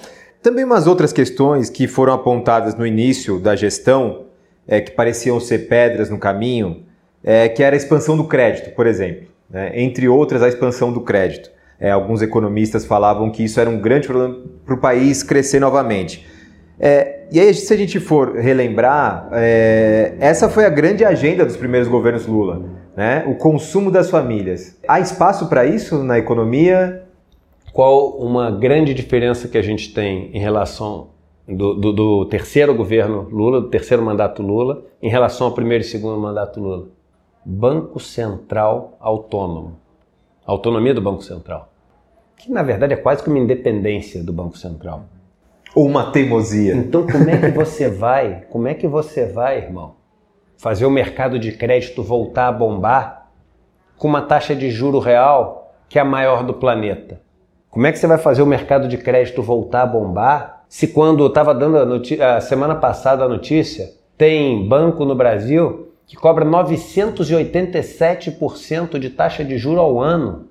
Também 0.43 0.65
umas 0.65 0.87
outras 0.87 1.13
questões 1.13 1.69
que 1.69 1.87
foram 1.87 2.15
apontadas 2.15 2.75
no 2.75 2.87
início 2.87 3.39
da 3.39 3.55
gestão 3.55 4.25
é, 4.67 4.81
que 4.81 4.93
pareciam 4.93 5.39
ser 5.39 5.69
pedras 5.69 6.09
no 6.09 6.19
caminho, 6.19 6.85
é, 7.23 7.51
que 7.51 7.63
era 7.63 7.77
a 7.77 7.79
expansão 7.79 8.17
do 8.17 8.25
crédito, 8.25 8.75
por 8.75 8.87
exemplo. 8.87 9.27
Né? 9.51 9.73
Entre 9.75 10.09
outras, 10.09 10.43
a 10.43 10.49
expansão 10.49 10.91
do 10.91 11.03
crédito. 11.03 11.51
É, 11.79 11.91
alguns 11.91 12.23
economistas 12.23 12.87
falavam 12.87 13.31
que 13.31 13.45
isso 13.45 13.61
era 13.61 13.69
um 13.69 13.79
grande 13.79 14.07
problema 14.07 14.37
para 14.65 14.75
o 14.75 14.79
país 14.79 15.23
crescer 15.23 15.61
novamente. 15.61 16.27
É, 16.81 17.27
e 17.31 17.41
aí, 17.41 17.53
se 17.53 17.73
a 17.75 17.77
gente 17.77 17.99
for 17.99 18.37
relembrar, 18.37 19.29
é, 19.33 20.15
essa 20.21 20.49
foi 20.49 20.65
a 20.65 20.69
grande 20.69 21.05
agenda 21.05 21.45
dos 21.45 21.57
primeiros 21.57 21.89
governos 21.89 22.27
Lula, 22.27 22.63
né? 22.97 23.25
o 23.27 23.35
consumo 23.35 23.91
das 23.91 24.09
famílias. 24.09 24.79
Há 24.87 25.01
espaço 25.01 25.49
para 25.49 25.67
isso 25.67 26.03
na 26.05 26.19
economia? 26.19 27.05
Qual 27.73 28.17
uma 28.19 28.51
grande 28.51 28.95
diferença 28.95 29.49
que 29.49 29.59
a 29.59 29.63
gente 29.63 29.93
tem 29.93 30.31
em 30.33 30.39
relação 30.39 31.11
do, 31.47 31.75
do, 31.75 31.93
do, 31.93 32.25
terceiro 32.27 32.75
governo 32.75 33.29
Lula, 33.31 33.61
do 33.61 33.69
terceiro 33.69 34.03
mandato 34.03 34.43
Lula, 34.43 34.85
em 35.03 35.09
relação 35.09 35.49
ao 35.49 35.53
primeiro 35.53 35.83
e 35.83 35.87
segundo 35.87 36.19
mandato 36.19 36.61
Lula? 36.61 36.89
Banco 37.45 38.01
Central 38.01 38.97
Autônomo. 39.01 39.79
autonomia 40.47 40.95
do 40.95 41.01
Banco 41.01 41.23
Central. 41.23 41.71
Que 42.37 42.51
na 42.51 42.63
verdade 42.63 42.95
é 42.95 42.97
quase 42.97 43.23
que 43.23 43.29
uma 43.29 43.39
independência 43.39 44.23
do 44.23 44.33
Banco 44.33 44.57
Central. 44.57 45.05
Ou 45.75 45.87
uma 45.87 46.11
teimosia. 46.11 46.75
Então 46.75 47.07
como 47.07 47.29
é 47.29 47.39
que 47.39 47.51
você 47.51 47.89
vai, 47.89 48.45
como 48.51 48.69
é 48.69 48.75
que 48.75 48.87
você 48.87 49.27
vai, 49.27 49.59
irmão, 49.59 49.97
fazer 50.57 50.87
o 50.87 50.91
mercado 50.91 51.39
de 51.39 51.53
crédito 51.53 52.03
voltar 52.03 52.49
a 52.49 52.53
bombar 52.53 53.31
com 53.97 54.09
uma 54.09 54.23
taxa 54.23 54.55
de 54.55 54.71
juro 54.71 54.99
real 54.99 55.75
que 55.89 55.99
é 55.99 56.03
a 56.03 56.05
maior 56.05 56.45
do 56.45 56.55
planeta? 56.55 57.21
Como 57.71 57.87
é 57.87 57.93
que 57.93 57.99
você 57.99 58.07
vai 58.07 58.19
fazer 58.19 58.43
o 58.43 58.47
mercado 58.47 58.89
de 58.89 58.99
crédito 58.99 59.43
voltar 59.43 59.83
a 59.83 59.87
bombar 59.87 60.59
se 60.69 60.89
quando 60.89 61.25
estava 61.27 61.55
dando 61.55 61.79
a, 61.79 61.85
a, 62.37 62.41
semana 62.41 62.75
passada 62.75 63.25
a 63.25 63.29
notícia, 63.29 63.95
tem 64.17 64.67
banco 64.69 65.05
no 65.05 65.15
Brasil 65.15 65.93
que 66.07 66.17
cobra 66.17 66.45
987% 66.45 68.99
de 68.99 69.11
taxa 69.11 69.45
de 69.45 69.57
juros 69.59 69.79
ao 69.79 70.01
ano. 70.01 70.49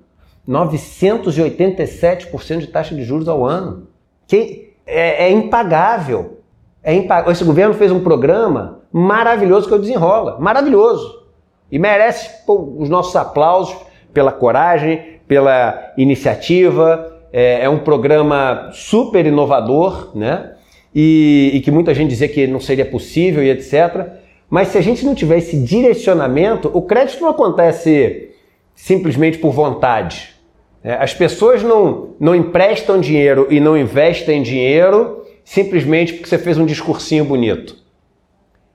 987% 0.48 2.58
de 2.58 2.68
taxa 2.68 2.94
de 2.94 3.02
juros 3.04 3.28
ao 3.28 3.44
ano. 3.44 3.88
Que 4.26 4.67
é, 4.88 5.26
é 5.26 5.30
impagável. 5.30 6.38
É 6.82 6.94
impag... 6.94 7.30
Esse 7.30 7.44
governo 7.44 7.74
fez 7.74 7.92
um 7.92 8.00
programa 8.00 8.80
maravilhoso 8.90 9.68
que 9.68 9.74
o 9.74 9.78
Desenrola. 9.78 10.38
Maravilhoso. 10.40 11.26
E 11.70 11.78
merece 11.78 12.46
pô, 12.46 12.74
os 12.78 12.88
nossos 12.88 13.14
aplausos 13.14 13.76
pela 14.12 14.32
coragem, 14.32 15.20
pela 15.28 15.92
iniciativa, 15.98 17.14
é, 17.30 17.64
é 17.64 17.68
um 17.68 17.78
programa 17.78 18.70
super 18.72 19.26
inovador, 19.26 20.10
né? 20.14 20.54
E, 20.94 21.50
e, 21.52 21.60
que 21.60 21.70
muita 21.70 21.92
gente 21.92 22.08
dizia 22.08 22.28
que 22.28 22.46
não 22.46 22.58
seria 22.58 22.86
possível 22.86 23.44
e 23.44 23.50
etc. 23.50 24.06
Mas 24.48 24.68
se 24.68 24.78
a 24.78 24.80
gente 24.80 25.04
não 25.04 25.14
tiver 25.14 25.36
esse 25.36 25.62
direcionamento, 25.62 26.70
o 26.72 26.80
crédito 26.80 27.20
não 27.20 27.28
acontece 27.28 28.30
simplesmente 28.74 29.36
por 29.36 29.52
vontade. 29.52 30.37
É, 30.82 30.94
as 30.94 31.12
pessoas 31.12 31.62
não, 31.62 32.10
não 32.20 32.34
emprestam 32.34 33.00
dinheiro 33.00 33.46
e 33.50 33.60
não 33.60 33.76
investem 33.76 34.42
dinheiro 34.42 35.24
simplesmente 35.44 36.12
porque 36.12 36.28
você 36.28 36.38
fez 36.38 36.58
um 36.58 36.66
discursinho 36.66 37.24
bonito. 37.24 37.76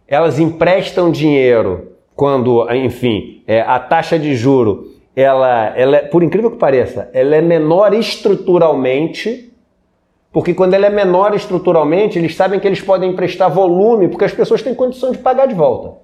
Elas 0.08 0.40
emprestam 0.40 1.12
dinheiro 1.12 1.94
quando, 2.16 2.70
enfim, 2.74 3.44
é, 3.48 3.62
a 3.62 3.80
taxa 3.80 4.18
de 4.20 4.36
juro 4.36 4.92
ela, 5.16 5.78
ela, 5.78 5.98
é, 5.98 6.02
por 6.02 6.24
incrível 6.24 6.50
que 6.50 6.58
pareça, 6.58 7.10
ela 7.14 7.36
é 7.36 7.42
menor 7.42 7.94
estruturalmente, 7.94 9.54
porque 10.32 10.54
quando 10.54 10.74
ela 10.74 10.88
é 10.88 10.90
menor 10.90 11.36
estruturalmente, 11.36 12.18
eles 12.18 12.36
sabem 12.36 12.60
que 12.60 12.68
eles 12.68 12.82
podem 12.82 13.12
emprestar 13.12 13.52
volume, 13.52 14.08
porque 14.08 14.26
as 14.26 14.34
pessoas 14.34 14.64
têm 14.64 14.74
condição 14.74 15.12
de 15.12 15.20
pagar 15.20 15.48
de 15.48 15.54
volta. 15.54 16.02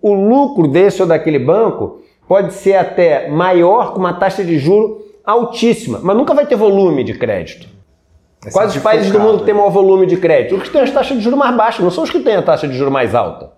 O 0.00 0.14
lucro 0.14 0.68
desse 0.68 1.02
ou 1.02 1.08
daquele 1.08 1.38
banco 1.38 2.00
pode 2.28 2.52
ser 2.52 2.74
até 2.74 3.28
maior 3.28 3.92
com 3.92 3.98
uma 3.98 4.12
taxa 4.12 4.44
de 4.44 4.58
juro 4.58 5.04
altíssima, 5.24 5.98
mas 6.02 6.16
nunca 6.16 6.34
vai 6.34 6.46
ter 6.46 6.56
volume 6.56 7.02
de 7.02 7.14
crédito. 7.14 7.66
É 8.44 8.50
Quais 8.50 8.76
os 8.76 8.82
países 8.82 9.10
do 9.10 9.18
mundo 9.18 9.40
que 9.40 9.46
têm 9.46 9.54
maior 9.54 9.70
volume 9.70 10.06
de 10.06 10.16
crédito? 10.16 10.54
Os 10.54 10.62
que 10.62 10.70
têm 10.70 10.82
as 10.82 10.90
taxas 10.90 11.16
de 11.16 11.22
juros 11.24 11.38
mais 11.38 11.56
baixas, 11.56 11.80
não 11.80 11.90
são 11.90 12.04
os 12.04 12.10
que 12.10 12.20
têm 12.20 12.36
a 12.36 12.42
taxa 12.42 12.68
de 12.68 12.76
juros 12.76 12.92
mais 12.92 13.14
alta. 13.14 13.52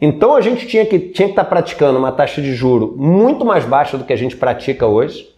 Então 0.00 0.34
a 0.34 0.40
gente 0.40 0.66
tinha 0.66 0.86
que, 0.86 0.98
tinha 0.98 1.28
que 1.28 1.32
estar 1.32 1.44
tá 1.44 1.50
praticando 1.50 1.98
uma 1.98 2.12
taxa 2.12 2.40
de 2.40 2.54
juro 2.54 2.94
muito 2.96 3.44
mais 3.44 3.64
baixa 3.64 3.98
do 3.98 4.04
que 4.04 4.12
a 4.12 4.16
gente 4.16 4.36
pratica 4.36 4.86
hoje. 4.86 5.28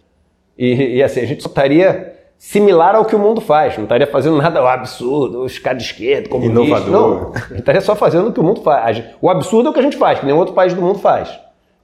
E, 0.57 0.97
e 0.97 1.03
assim, 1.03 1.21
a 1.21 1.25
gente 1.25 1.41
só 1.41 1.49
estaria 1.49 2.15
similar 2.37 2.95
ao 2.95 3.05
que 3.05 3.15
o 3.15 3.19
mundo 3.19 3.41
faz, 3.41 3.75
não 3.75 3.83
estaria 3.83 4.07
fazendo 4.07 4.37
nada 4.37 4.59
absurdo, 4.71 5.43
os 5.43 5.59
caras 5.59 5.83
de 5.83 5.89
esquerda, 5.89 6.29
comunista. 6.29 6.61
Inovador. 6.61 6.91
Não, 6.91 7.33
a 7.33 7.39
gente 7.39 7.59
estaria 7.59 7.81
só 7.81 7.95
fazendo 7.95 8.29
o 8.29 8.33
que 8.33 8.39
o 8.39 8.43
mundo 8.43 8.61
faz. 8.61 9.03
O 9.21 9.29
absurdo 9.29 9.67
é 9.67 9.69
o 9.71 9.73
que 9.73 9.79
a 9.79 9.83
gente 9.83 9.97
faz, 9.97 10.19
que 10.19 10.25
nenhum 10.25 10.37
outro 10.37 10.53
país 10.53 10.73
do 10.73 10.81
mundo 10.81 10.99
faz, 10.99 11.37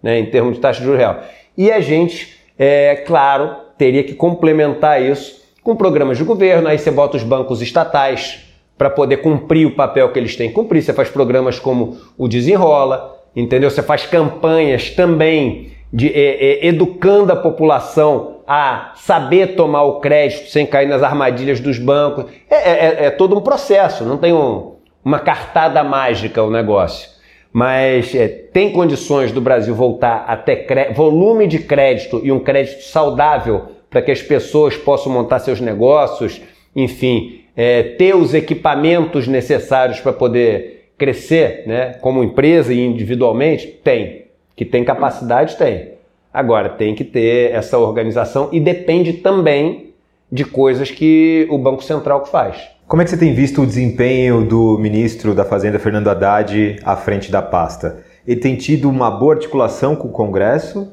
né, 0.05 0.19
em 0.19 0.27
termos 0.27 0.53
de 0.53 0.59
taxa 0.59 0.79
de 0.79 0.85
juros 0.85 0.99
real. 0.99 1.19
E 1.57 1.71
a 1.71 1.79
gente, 1.79 2.37
é 2.59 2.95
claro, 3.07 3.55
teria 3.75 4.03
que 4.03 4.13
complementar 4.13 5.01
isso 5.01 5.43
com 5.63 5.75
programas 5.75 6.19
de 6.19 6.23
governo, 6.23 6.67
aí 6.67 6.77
você 6.77 6.91
bota 6.91 7.17
os 7.17 7.23
bancos 7.23 7.59
estatais 7.59 8.45
para 8.77 8.87
poder 8.87 9.17
cumprir 9.17 9.65
o 9.65 9.71
papel 9.71 10.11
que 10.11 10.19
eles 10.19 10.35
têm 10.35 10.49
que 10.49 10.53
cumprir. 10.53 10.83
Você 10.83 10.93
faz 10.93 11.09
programas 11.09 11.57
como 11.57 11.97
o 12.15 12.27
Desenrola, 12.27 13.17
entendeu? 13.35 13.71
Você 13.71 13.81
faz 13.81 14.05
campanhas 14.05 14.91
também 14.91 15.71
de 15.91 16.09
é, 16.09 16.65
é, 16.65 16.67
educando 16.67 17.31
a 17.31 17.35
população 17.35 18.41
a 18.47 18.91
saber 18.95 19.55
tomar 19.55 19.83
o 19.83 19.99
crédito 20.01 20.51
sem 20.51 20.67
cair 20.67 20.87
nas 20.87 21.01
armadilhas 21.01 21.59
dos 21.59 21.79
bancos. 21.79 22.25
É, 22.47 22.55
é, 22.55 22.85
é, 22.85 23.05
é 23.05 23.09
todo 23.09 23.35
um 23.35 23.41
processo, 23.41 24.03
não 24.03 24.17
tem 24.17 24.33
um, 24.33 24.75
uma 25.03 25.17
cartada 25.17 25.83
mágica 25.83 26.43
o 26.43 26.51
negócio. 26.51 27.14
Mas 27.55 28.13
é, 28.13 28.27
tem 28.27 28.69
condições 28.73 29.31
do 29.31 29.39
Brasil 29.39 29.73
voltar 29.73 30.25
a 30.27 30.35
ter 30.35 30.91
volume 30.93 31.47
de 31.47 31.59
crédito 31.59 32.19
e 32.21 32.29
um 32.29 32.37
crédito 32.37 32.83
saudável 32.83 33.67
para 33.89 34.01
que 34.01 34.11
as 34.11 34.21
pessoas 34.21 34.75
possam 34.75 35.09
montar 35.09 35.39
seus 35.39 35.61
negócios, 35.61 36.41
enfim, 36.75 37.43
é, 37.55 37.81
ter 37.81 38.13
os 38.13 38.33
equipamentos 38.33 39.25
necessários 39.25 40.01
para 40.01 40.11
poder 40.11 40.89
crescer, 40.97 41.63
né, 41.65 41.93
como 42.01 42.25
empresa 42.25 42.73
e 42.73 42.85
individualmente? 42.85 43.67
Tem. 43.67 44.25
Que 44.53 44.65
tem 44.65 44.83
capacidade, 44.83 45.55
tem. 45.55 45.91
Agora, 46.33 46.67
tem 46.67 46.93
que 46.93 47.05
ter 47.05 47.53
essa 47.53 47.79
organização 47.79 48.49
e 48.51 48.59
depende 48.59 49.13
também 49.13 49.93
de 50.29 50.43
coisas 50.43 50.91
que 50.91 51.47
o 51.49 51.57
Banco 51.57 51.81
Central 51.81 52.25
faz. 52.25 52.74
Como 52.87 53.01
é 53.01 53.05
que 53.05 53.11
você 53.11 53.17
tem 53.17 53.33
visto 53.33 53.61
o 53.61 53.65
desempenho 53.65 54.45
do 54.45 54.77
ministro 54.77 55.33
da 55.33 55.43
Fazenda, 55.43 55.79
Fernando 55.79 56.07
Haddad, 56.07 56.79
à 56.83 56.95
frente 56.95 57.31
da 57.31 57.41
pasta? 57.41 58.03
Ele 58.27 58.39
tem 58.39 58.55
tido 58.55 58.89
uma 58.89 59.09
boa 59.09 59.33
articulação 59.33 59.95
com 59.95 60.07
o 60.07 60.11
Congresso? 60.11 60.91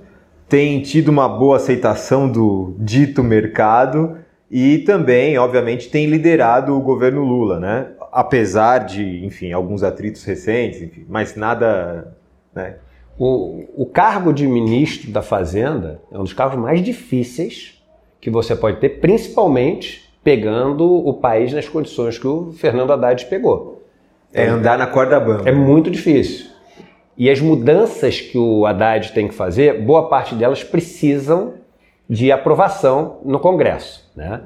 tem 0.52 0.82
tido 0.82 1.08
uma 1.08 1.26
boa 1.26 1.56
aceitação 1.56 2.30
do 2.30 2.76
dito 2.78 3.24
mercado 3.24 4.18
e 4.50 4.80
também, 4.80 5.38
obviamente, 5.38 5.88
tem 5.88 6.04
liderado 6.04 6.76
o 6.76 6.80
governo 6.82 7.24
Lula, 7.24 7.58
né? 7.58 7.92
Apesar 8.12 8.80
de, 8.80 9.24
enfim, 9.24 9.50
alguns 9.50 9.82
atritos 9.82 10.22
recentes, 10.24 10.82
enfim, 10.82 11.06
mas 11.08 11.36
nada. 11.36 12.14
Né? 12.54 12.76
O, 13.18 13.64
o 13.74 13.86
cargo 13.86 14.30
de 14.30 14.46
ministro 14.46 15.10
da 15.10 15.22
Fazenda 15.22 16.02
é 16.12 16.18
um 16.18 16.22
dos 16.22 16.34
cargos 16.34 16.58
mais 16.58 16.82
difíceis 16.82 17.82
que 18.20 18.28
você 18.28 18.54
pode 18.54 18.78
ter, 18.78 19.00
principalmente 19.00 20.11
pegando 20.22 20.84
o 20.84 21.14
país 21.14 21.52
nas 21.52 21.68
condições 21.68 22.18
que 22.18 22.26
o 22.26 22.52
Fernando 22.52 22.92
Haddad 22.92 23.26
pegou. 23.26 23.82
É 24.32 24.46
andar 24.46 24.78
na 24.78 24.86
corda 24.86 25.20
bamba. 25.20 25.48
É 25.48 25.52
muito 25.52 25.90
difícil. 25.90 26.50
E 27.16 27.28
as 27.28 27.40
mudanças 27.40 28.20
que 28.20 28.38
o 28.38 28.64
Haddad 28.64 29.12
tem 29.12 29.28
que 29.28 29.34
fazer, 29.34 29.80
boa 29.82 30.08
parte 30.08 30.34
delas 30.34 30.64
precisam 30.64 31.54
de 32.08 32.32
aprovação 32.32 33.18
no 33.24 33.38
Congresso. 33.38 34.10
Né? 34.16 34.40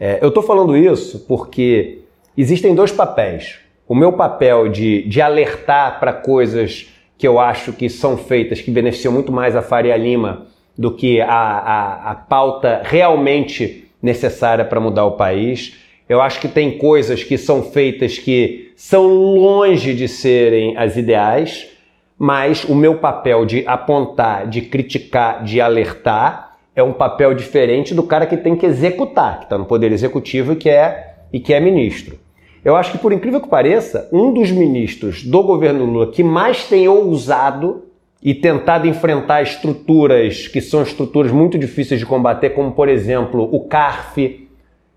É, 0.00 0.18
eu 0.22 0.28
estou 0.28 0.42
falando 0.42 0.76
isso 0.76 1.20
porque 1.20 2.00
existem 2.36 2.74
dois 2.74 2.92
papéis. 2.92 3.58
O 3.88 3.94
meu 3.94 4.12
papel 4.12 4.68
de, 4.68 5.02
de 5.08 5.20
alertar 5.20 6.00
para 6.00 6.12
coisas 6.12 6.92
que 7.18 7.26
eu 7.26 7.38
acho 7.38 7.72
que 7.72 7.88
são 7.88 8.16
feitas 8.16 8.60
que 8.60 8.70
beneficiam 8.70 9.12
muito 9.12 9.32
mais 9.32 9.54
a 9.56 9.62
Faria 9.62 9.96
Lima 9.96 10.46
do 10.76 10.90
que 10.90 11.20
a, 11.20 11.28
a, 11.30 12.10
a 12.10 12.14
pauta 12.14 12.82
realmente 12.84 13.85
necessária 14.06 14.64
para 14.64 14.80
mudar 14.80 15.04
o 15.04 15.12
país. 15.12 15.76
Eu 16.08 16.22
acho 16.22 16.40
que 16.40 16.48
tem 16.48 16.78
coisas 16.78 17.22
que 17.22 17.36
são 17.36 17.62
feitas 17.62 18.18
que 18.18 18.72
são 18.74 19.06
longe 19.06 19.92
de 19.92 20.08
serem 20.08 20.76
as 20.78 20.96
ideais 20.96 21.76
mas 22.18 22.64
o 22.64 22.74
meu 22.74 22.96
papel 22.96 23.44
de 23.44 23.64
apontar, 23.66 24.48
de 24.48 24.62
criticar, 24.62 25.44
de 25.44 25.60
alertar 25.60 26.56
é 26.74 26.82
um 26.82 26.92
papel 26.92 27.34
diferente 27.34 27.94
do 27.94 28.02
cara 28.02 28.26
que 28.26 28.36
tem 28.36 28.56
que 28.56 28.66
executar, 28.66 29.38
que 29.38 29.44
está 29.44 29.58
no 29.58 29.64
poder 29.64 29.92
executivo 29.92 30.52
e 30.52 30.56
que 30.56 30.68
é 30.68 31.14
e 31.32 31.40
que 31.40 31.52
é 31.52 31.60
ministro. 31.60 32.18
Eu 32.64 32.76
acho 32.76 32.92
que 32.92 32.98
por 32.98 33.12
incrível 33.12 33.40
que 33.40 33.48
pareça, 33.48 34.08
um 34.12 34.32
dos 34.32 34.50
ministros 34.50 35.22
do 35.22 35.42
governo 35.42 35.84
Lula 35.84 36.10
que 36.10 36.22
mais 36.22 36.64
tem 36.64 36.88
ousado 36.88 37.84
e 38.26 38.34
tentado 38.34 38.88
enfrentar 38.88 39.40
estruturas 39.40 40.48
que 40.48 40.60
são 40.60 40.82
estruturas 40.82 41.30
muito 41.30 41.56
difíceis 41.56 42.00
de 42.00 42.04
combater, 42.04 42.50
como 42.50 42.72
por 42.72 42.88
exemplo 42.88 43.48
o 43.52 43.60
CARF, 43.68 44.48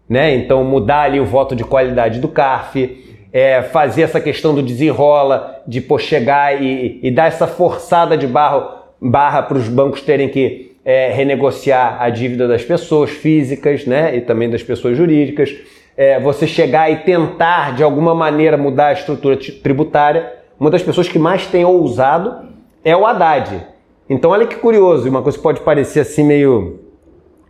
né? 0.09 0.33
Então 0.33 0.63
mudar 0.63 1.01
ali 1.01 1.19
o 1.19 1.25
voto 1.25 1.55
de 1.55 1.63
qualidade 1.63 2.19
do 2.19 2.27
CARF, 2.27 3.05
é, 3.31 3.61
fazer 3.61 4.01
essa 4.01 4.19
questão 4.19 4.55
do 4.55 4.63
desenrola, 4.63 5.61
de 5.67 5.79
pô, 5.79 5.99
chegar 5.99 6.59
e, 6.59 6.99
e 7.03 7.11
dar 7.11 7.27
essa 7.27 7.45
forçada 7.45 8.17
de 8.17 8.25
barro, 8.25 8.67
barra 8.99 9.43
para 9.43 9.59
os 9.59 9.67
bancos 9.67 10.01
terem 10.01 10.27
que 10.27 10.75
é, 10.83 11.11
renegociar 11.11 12.01
a 12.01 12.09
dívida 12.09 12.47
das 12.47 12.63
pessoas 12.63 13.11
físicas 13.11 13.85
né, 13.85 14.17
e 14.17 14.21
também 14.21 14.49
das 14.49 14.63
pessoas 14.63 14.97
jurídicas. 14.97 15.55
É, 15.95 16.19
você 16.19 16.47
chegar 16.47 16.91
e 16.91 16.95
tentar, 17.03 17.75
de 17.75 17.83
alguma 17.83 18.15
maneira, 18.15 18.57
mudar 18.57 18.87
a 18.87 18.93
estrutura 18.93 19.37
tributária. 19.61 20.33
Uma 20.59 20.71
das 20.71 20.81
pessoas 20.81 21.07
que 21.07 21.19
mais 21.19 21.45
tem 21.45 21.63
ousado 21.63 22.48
é 22.83 22.95
o 22.95 23.05
Haddad. 23.05 23.65
Então, 24.09 24.31
olha 24.31 24.47
que 24.47 24.55
curioso, 24.55 25.07
uma 25.07 25.21
coisa 25.21 25.37
que 25.37 25.43
pode 25.43 25.61
parecer 25.61 25.99
assim 25.99 26.23
meio, 26.23 26.79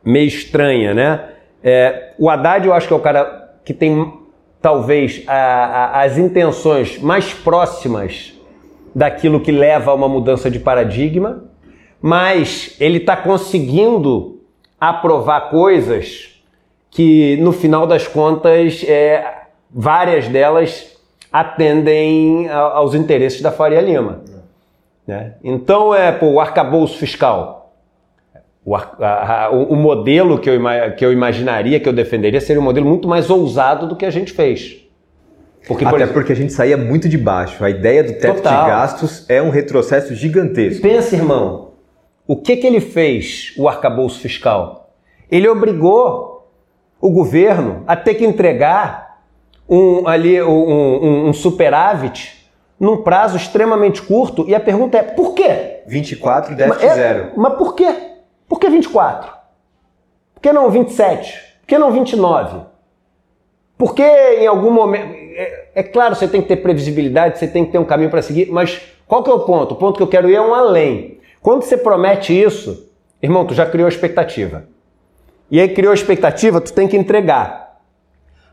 meio 0.03 0.27
estranha, 0.27 0.93
né? 0.93 1.29
É, 1.63 2.13
o 2.17 2.29
Haddad, 2.29 2.67
eu 2.67 2.73
acho 2.73 2.87
que 2.87 2.93
é 2.93 2.97
o 2.97 3.01
cara 3.01 3.55
que 3.63 3.73
tem 3.73 4.13
talvez 4.61 5.23
a, 5.27 5.33
a, 5.33 6.01
as 6.03 6.17
intenções 6.17 6.99
mais 6.99 7.33
próximas 7.33 8.33
daquilo 8.93 9.39
que 9.39 9.51
leva 9.51 9.91
a 9.91 9.93
uma 9.93 10.09
mudança 10.09 10.49
de 10.49 10.59
paradigma, 10.59 11.45
mas 12.01 12.75
ele 12.79 12.97
está 12.97 13.15
conseguindo 13.15 14.41
aprovar 14.79 15.49
coisas 15.49 16.41
que, 16.89 17.37
no 17.37 17.51
final 17.51 17.85
das 17.85 18.07
contas, 18.07 18.83
é, 18.87 19.43
várias 19.69 20.27
delas 20.27 20.97
atendem 21.31 22.49
aos 22.49 22.95
interesses 22.95 23.41
da 23.41 23.51
Faria 23.51 23.81
Lima. 23.81 24.23
Né? 25.09 25.33
Então, 25.43 25.93
é 25.95 26.11
pô, 26.11 26.27
o 26.27 26.39
arcabouço 26.39 26.99
fiscal 26.99 27.73
o, 28.63 28.75
a, 28.75 29.45
a, 29.45 29.49
o, 29.49 29.75
modelo 29.75 30.37
que 30.37 30.47
eu, 30.47 30.61
que 30.95 31.03
eu 31.03 31.11
imaginaria, 31.11 31.79
que 31.79 31.89
eu 31.89 31.93
defenderia, 31.93 32.39
seria 32.39 32.61
um 32.61 32.63
modelo 32.63 32.87
muito 32.87 33.07
mais 33.07 33.27
ousado 33.27 33.87
do 33.87 33.95
que 33.95 34.05
a 34.05 34.11
gente 34.11 34.31
fez. 34.31 34.85
Porque, 35.67 35.83
Até 35.83 35.89
por 35.91 35.97
exemplo, 35.97 36.13
porque 36.13 36.31
a 36.31 36.35
gente 36.35 36.53
saía 36.53 36.77
muito 36.77 37.09
de 37.09 37.17
baixo. 37.17 37.63
A 37.65 37.71
ideia 37.71 38.03
do 38.03 38.13
teto 38.13 38.35
total. 38.35 38.65
de 38.65 38.69
gastos 38.69 39.25
é 39.27 39.41
um 39.41 39.49
retrocesso 39.49 40.13
gigantesco. 40.13 40.83
Pensa, 40.83 41.15
irmão, 41.15 41.71
o 42.27 42.35
que, 42.35 42.55
que 42.57 42.67
ele 42.67 42.79
fez, 42.79 43.55
o 43.57 43.67
arcabouço 43.67 44.19
fiscal? 44.19 44.93
Ele 45.31 45.47
obrigou 45.47 46.53
o 47.01 47.09
governo 47.09 47.83
a 47.87 47.95
ter 47.95 48.13
que 48.13 48.25
entregar 48.25 49.21
um, 49.67 50.07
ali, 50.07 50.39
um, 50.39 50.49
um, 50.49 51.29
um 51.29 51.33
superávit 51.33 52.38
num 52.79 52.97
prazo 52.97 53.35
extremamente 53.35 54.01
curto. 54.01 54.47
E 54.47 54.55
a 54.55 54.59
pergunta 54.59 54.97
é, 54.97 55.03
por 55.03 55.33
quê? 55.33 55.81
24 55.85 56.53
e 56.53 56.55
déficit 56.55 56.85
é, 56.85 56.93
zero. 56.93 57.31
Mas 57.35 57.53
por 57.55 57.75
quê? 57.75 57.93
Por 58.47 58.59
que 58.59 58.69
24? 58.69 59.31
Por 60.33 60.41
que 60.41 60.53
não 60.53 60.69
27? 60.69 61.33
Por 61.61 61.67
que 61.67 61.77
não 61.77 61.91
29? 61.91 62.61
Porque 63.77 64.03
em 64.03 64.47
algum 64.47 64.71
momento. 64.71 65.13
É, 65.13 65.67
é, 65.75 65.83
claro, 65.83 66.15
você 66.15 66.27
tem 66.27 66.41
que 66.41 66.47
ter 66.47 66.57
previsibilidade, 66.57 67.37
você 67.39 67.47
tem 67.47 67.65
que 67.65 67.71
ter 67.71 67.77
um 67.77 67.85
caminho 67.85 68.09
para 68.09 68.21
seguir, 68.21 68.51
mas 68.51 68.81
qual 69.07 69.23
que 69.23 69.29
é 69.29 69.33
o 69.33 69.39
ponto? 69.39 69.73
O 69.73 69.75
ponto 69.77 69.97
que 69.97 70.03
eu 70.03 70.07
quero 70.07 70.29
ir 70.29 70.35
é 70.35 70.41
um 70.41 70.53
além. 70.53 71.19
Quando 71.41 71.63
você 71.63 71.77
promete 71.77 72.33
isso, 72.33 72.89
irmão, 73.21 73.45
tu 73.45 73.53
já 73.53 73.65
criou 73.65 73.85
a 73.85 73.89
expectativa. 73.89 74.65
E 75.49 75.59
aí 75.59 75.69
criou 75.69 75.91
a 75.91 75.95
expectativa, 75.95 76.59
tu 76.59 76.73
tem 76.73 76.87
que 76.87 76.97
entregar. 76.97 77.79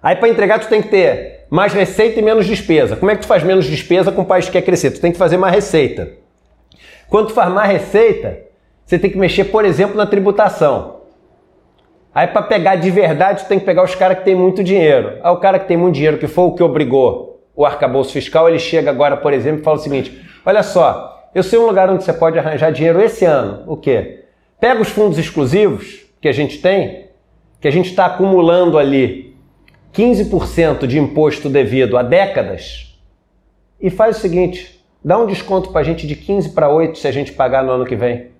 Aí 0.02 0.14
para 0.16 0.28
entregar 0.28 0.61
tu 0.61 0.68
tem 0.68 0.80
que 0.80 0.88
ter 0.88 1.36
mais 1.50 1.72
receita 1.72 2.18
e 2.18 2.22
menos 2.22 2.46
despesa. 2.46 2.96
Como 2.96 3.10
é 3.10 3.14
que 3.14 3.22
tu 3.22 3.26
faz 3.26 3.42
menos 3.42 3.66
despesa 3.66 4.10
com 4.10 4.22
um 4.22 4.24
país 4.24 4.46
que 4.46 4.52
quer 4.52 4.62
crescer? 4.62 4.90
Tu 4.90 5.00
tem 5.00 5.12
que 5.12 5.18
fazer 5.18 5.36
mais 5.36 5.54
receita. 5.54 6.10
Quando 7.08 7.28
tu 7.28 7.34
faz 7.34 7.52
mais 7.52 7.70
receita, 7.70 8.46
Você 8.86 9.00
tem 9.00 9.10
que 9.10 9.18
mexer, 9.18 9.46
por 9.46 9.64
exemplo, 9.64 9.96
na 9.96 10.06
tributação. 10.06 11.00
Aí 12.14 12.28
para 12.28 12.42
pegar 12.42 12.76
de 12.76 12.88
verdade, 12.88 13.40
você 13.40 13.48
tem 13.48 13.58
que 13.58 13.64
pegar 13.64 13.82
os 13.82 13.96
caras 13.96 14.18
que 14.18 14.24
têm 14.24 14.34
muito 14.34 14.62
dinheiro. 14.62 15.18
Aí 15.22 15.32
o 15.32 15.38
cara 15.38 15.58
que 15.58 15.66
tem 15.66 15.76
muito 15.76 15.96
dinheiro, 15.96 16.18
que 16.18 16.28
foi 16.28 16.44
o 16.44 16.52
que 16.52 16.62
obrigou 16.62 17.42
o 17.54 17.66
arcabouço 17.66 18.12
fiscal, 18.12 18.48
ele 18.48 18.60
chega 18.60 18.88
agora, 18.88 19.16
por 19.16 19.32
exemplo, 19.32 19.60
e 19.60 19.64
fala 19.64 19.76
o 19.76 19.80
seguinte: 19.80 20.24
olha 20.44 20.62
só, 20.62 21.28
eu 21.34 21.42
sei 21.42 21.58
um 21.58 21.66
lugar 21.66 21.90
onde 21.90 22.04
você 22.04 22.12
pode 22.12 22.38
arranjar 22.38 22.70
dinheiro 22.70 23.00
esse 23.00 23.24
ano. 23.24 23.64
O 23.66 23.76
quê? 23.76 24.24
Pega 24.60 24.80
os 24.80 24.88
fundos 24.88 25.18
exclusivos 25.18 26.06
que 26.20 26.28
a 26.28 26.32
gente 26.32 26.58
tem, 26.58 27.08
que 27.60 27.66
a 27.66 27.72
gente 27.72 27.90
está 27.90 28.06
acumulando 28.06 28.78
ali 28.78 29.25
15% 29.96 30.86
de 30.86 30.98
imposto 30.98 31.48
devido 31.48 31.96
a 31.96 32.02
décadas, 32.02 32.98
e 33.80 33.90
faz 33.90 34.18
o 34.18 34.20
seguinte: 34.20 34.80
dá 35.04 35.18
um 35.18 35.26
desconto 35.26 35.70
para 35.70 35.80
a 35.80 35.84
gente 35.84 36.06
de 36.06 36.14
15 36.14 36.50
para 36.50 36.68
8 36.68 36.98
se 36.98 37.08
a 37.08 37.12
gente 37.12 37.32
pagar 37.32 37.64
no 37.64 37.72
ano 37.72 37.86
que 37.86 37.96
vem 37.96 38.36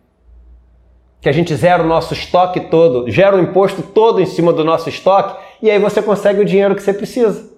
que 1.27 1.29
a 1.29 1.33
gente 1.33 1.53
zera 1.57 1.83
o 1.83 1.87
nosso 1.87 2.15
estoque 2.15 2.61
todo, 2.61 3.11
gera 3.11 3.35
o 3.35 3.41
imposto 3.41 3.83
todo 3.83 4.21
em 4.21 4.27
cima 4.27 4.53
do 4.53 4.65
nosso 4.65 4.89
estoque, 4.89 5.37
e 5.61 5.69
aí 5.69 5.77
você 5.77 6.01
consegue 6.01 6.41
o 6.41 6.45
dinheiro 6.45 6.77
que 6.77 6.83
você 6.83 6.93
precisa 6.93 7.51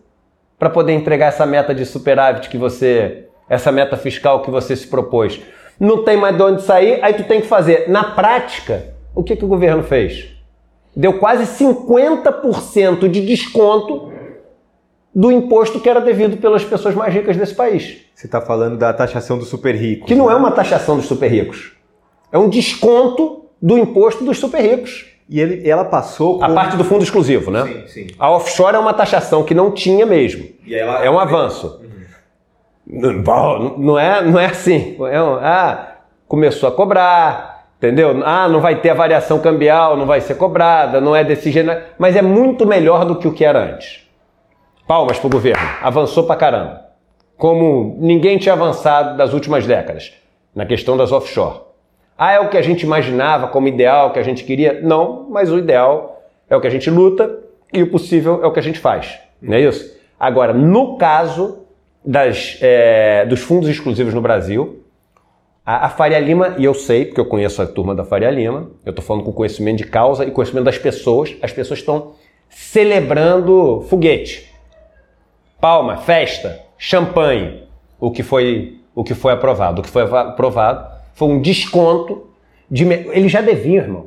para 0.59 0.71
poder 0.71 0.95
entregar 0.95 1.27
essa 1.27 1.45
meta 1.45 1.75
de 1.75 1.85
superávit 1.85 2.49
que 2.49 2.57
você, 2.57 3.27
essa 3.47 3.71
meta 3.71 3.95
fiscal 3.97 4.41
que 4.41 4.51
você 4.51 4.75
se 4.75 4.87
propôs. 4.87 5.41
Não 5.79 6.03
tem 6.03 6.17
mais 6.17 6.35
de 6.35 6.43
onde 6.43 6.63
sair, 6.63 6.99
aí 7.03 7.13
tu 7.13 7.25
tem 7.25 7.43
que 7.43 7.47
fazer. 7.47 7.91
Na 7.91 8.05
prática, 8.05 8.87
o 9.15 9.23
que, 9.23 9.37
que 9.37 9.45
o 9.45 9.49
governo 9.49 9.83
fez? 9.83 10.31
Deu 10.95 11.19
quase 11.19 11.45
50% 11.65 13.09
de 13.09 13.25
desconto 13.25 14.13
do 15.15 15.33
imposto 15.33 15.81
que 15.81 15.89
era 15.89 16.01
devido 16.01 16.37
pelas 16.37 16.65
pessoas 16.65 16.95
mais 16.95 17.13
ricas 17.13 17.37
desse 17.37 17.55
país. 17.55 17.99
Você 18.15 18.27
está 18.27 18.41
falando 18.41 18.77
da 18.77 18.93
taxação 18.93 19.39
dos 19.39 19.49
super 19.49 19.75
ricos. 19.75 20.07
Que 20.07 20.15
não 20.15 20.31
é 20.31 20.35
uma 20.35 20.51
taxação 20.51 20.97
dos 20.97 21.07
super 21.07 21.29
ricos. 21.29 21.73
É 22.31 22.39
um 22.39 22.49
desconto 22.49 23.47
do 23.61 23.79
imposto 23.79 24.25
dos 24.25 24.39
super 24.39 24.61
ricos. 24.61 25.07
E 25.29 25.41
ele, 25.41 25.69
ela 25.69 25.85
passou. 25.85 26.43
A 26.43 26.49
parte 26.49 26.77
do 26.77 26.85
fundo 26.85 27.03
exclusivo, 27.03 27.51
né? 27.51 27.65
Sim, 27.65 27.87
sim. 27.89 28.07
A 28.19 28.31
offshore 28.31 28.77
é 28.77 28.79
uma 28.79 28.95
taxação 28.95 29.45
que 29.45 29.55
não 29.55 29.73
tinha 29.73 30.07
mesmo. 30.07 30.47
Ela... 30.71 31.05
É 31.05 31.11
um 31.11 31.19
avanço. 31.19 31.81
Uhum. 32.87 33.23
Não, 33.77 33.99
é, 33.99 34.25
não 34.25 34.39
é 34.39 34.47
assim. 34.47 34.97
É 35.11 35.23
um, 35.23 35.35
ah, 35.35 35.97
começou 36.27 36.69
a 36.69 36.73
cobrar, 36.73 37.58
entendeu? 37.79 38.21
Ah, 38.25 38.49
não 38.49 38.61
vai 38.61 38.81
ter 38.81 38.91
a 38.91 38.95
variação 38.95 39.41
cambial, 39.41 39.97
não 39.97 40.05
vai 40.07 40.21
ser 40.21 40.35
cobrada, 40.35 41.01
não 41.01 41.17
é 41.17 41.25
desse 41.25 41.51
jeito. 41.51 41.71
Mas 41.99 42.15
é 42.15 42.23
muito 42.23 42.67
melhor 42.67 43.05
do 43.05 43.17
que 43.17 43.27
o 43.27 43.33
que 43.33 43.45
era 43.45 43.73
antes. 43.73 44.07
Palmas 44.87 45.19
pro 45.19 45.31
governo. 45.31 45.63
Avançou 45.83 46.25
pra 46.25 46.37
caramba. 46.37 46.83
Como 47.37 47.97
ninguém 48.01 48.37
tinha 48.37 48.55
avançado 48.55 49.17
das 49.17 49.33
últimas 49.33 49.67
décadas 49.67 50.13
na 50.55 50.67
questão 50.67 50.97
das 50.97 51.13
offshore. 51.13 51.61
Ah, 52.17 52.33
é 52.33 52.41
o 52.41 52.49
que 52.49 52.57
a 52.57 52.63
gente 52.63 52.83
imaginava 52.83 53.47
como 53.47 53.69
ideal, 53.69 54.13
que 54.13 54.19
a 54.19 54.25
gente 54.25 54.43
queria? 54.43 54.81
Não, 54.83 55.29
mas 55.31 55.53
o 55.53 55.59
ideal 55.59 56.21
é 56.51 56.57
o 56.57 56.61
que 56.61 56.67
a 56.67 56.71
gente 56.71 56.91
luta 56.91 57.39
e 57.73 57.81
o 57.83 57.91
possível 57.91 58.41
é 58.43 58.47
o 58.47 58.53
que 58.53 58.59
a 58.59 58.63
gente 58.63 58.81
faz. 58.81 59.21
Não 59.41 59.55
é 59.55 59.61
isso? 59.61 59.97
Agora, 60.19 60.53
no 60.53 60.97
caso 60.97 61.65
das, 62.05 62.59
é, 62.61 63.25
dos 63.27 63.41
fundos 63.41 63.69
exclusivos 63.69 64.15
no 64.15 64.21
Brasil, 64.21 64.83
a, 65.69 65.85
a, 65.85 65.89
Faria 65.91 66.19
Lima, 66.19 66.55
e 66.57 66.65
eu 66.65 66.73
sei, 66.73 67.05
porque 67.05 67.21
eu 67.21 67.27
conheço 67.27 67.61
a 67.61 67.67
turma 67.67 67.95
da 67.95 68.03
Faria 68.03 68.31
Lima, 68.31 68.71
eu 68.87 68.89
estou 68.89 69.05
falando 69.05 69.23
com 69.23 69.31
conhecimento 69.31 69.77
de 69.77 69.85
causa 69.85 70.25
e 70.25 70.31
conhecimento 70.31 70.65
das 70.65 70.79
pessoas, 70.79 71.37
as 71.43 71.53
pessoas 71.53 71.81
estão 71.81 72.13
celebrando 72.49 73.85
foguete, 73.91 74.51
palma, 75.61 75.99
festa, 75.99 76.59
champanhe, 76.79 77.65
o 78.01 78.11
que 78.11 78.23
foi, 78.23 78.79
o 78.95 79.05
que 79.05 79.13
foi 79.13 79.35
aprovado. 79.35 79.83
O 79.83 79.85
que 79.85 79.91
foi 79.91 80.05
aprovado 80.05 80.91
foi 81.13 81.29
um 81.29 81.39
desconto 81.39 82.29
de. 82.71 82.85
Ele 82.85 83.29
já 83.29 83.43
devia, 83.43 83.83
irmão. 83.83 84.07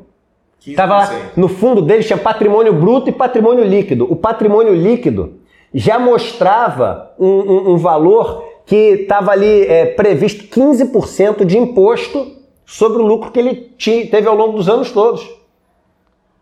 Tava 0.74 0.96
lá, 0.96 1.10
no 1.36 1.46
fundo 1.48 1.80
dele 1.80 2.02
tinha 2.02 2.18
patrimônio 2.18 2.72
bruto 2.72 3.08
e 3.08 3.12
patrimônio 3.12 3.62
líquido. 3.62 4.10
O 4.10 4.16
patrimônio 4.16 4.74
líquido 4.74 5.34
já 5.72 5.96
mostrava 5.96 7.12
um, 7.20 7.28
um, 7.28 7.70
um 7.70 7.76
valor 7.76 8.51
que 8.66 8.74
estava 8.74 9.32
ali 9.32 9.62
é, 9.66 9.86
previsto 9.86 10.44
15% 10.44 11.44
de 11.44 11.58
imposto 11.58 12.36
sobre 12.64 13.02
o 13.02 13.06
lucro 13.06 13.30
que 13.30 13.38
ele 13.38 13.72
tinha, 13.76 14.06
teve 14.06 14.26
ao 14.26 14.36
longo 14.36 14.56
dos 14.56 14.68
anos 14.68 14.90
todos. 14.90 15.28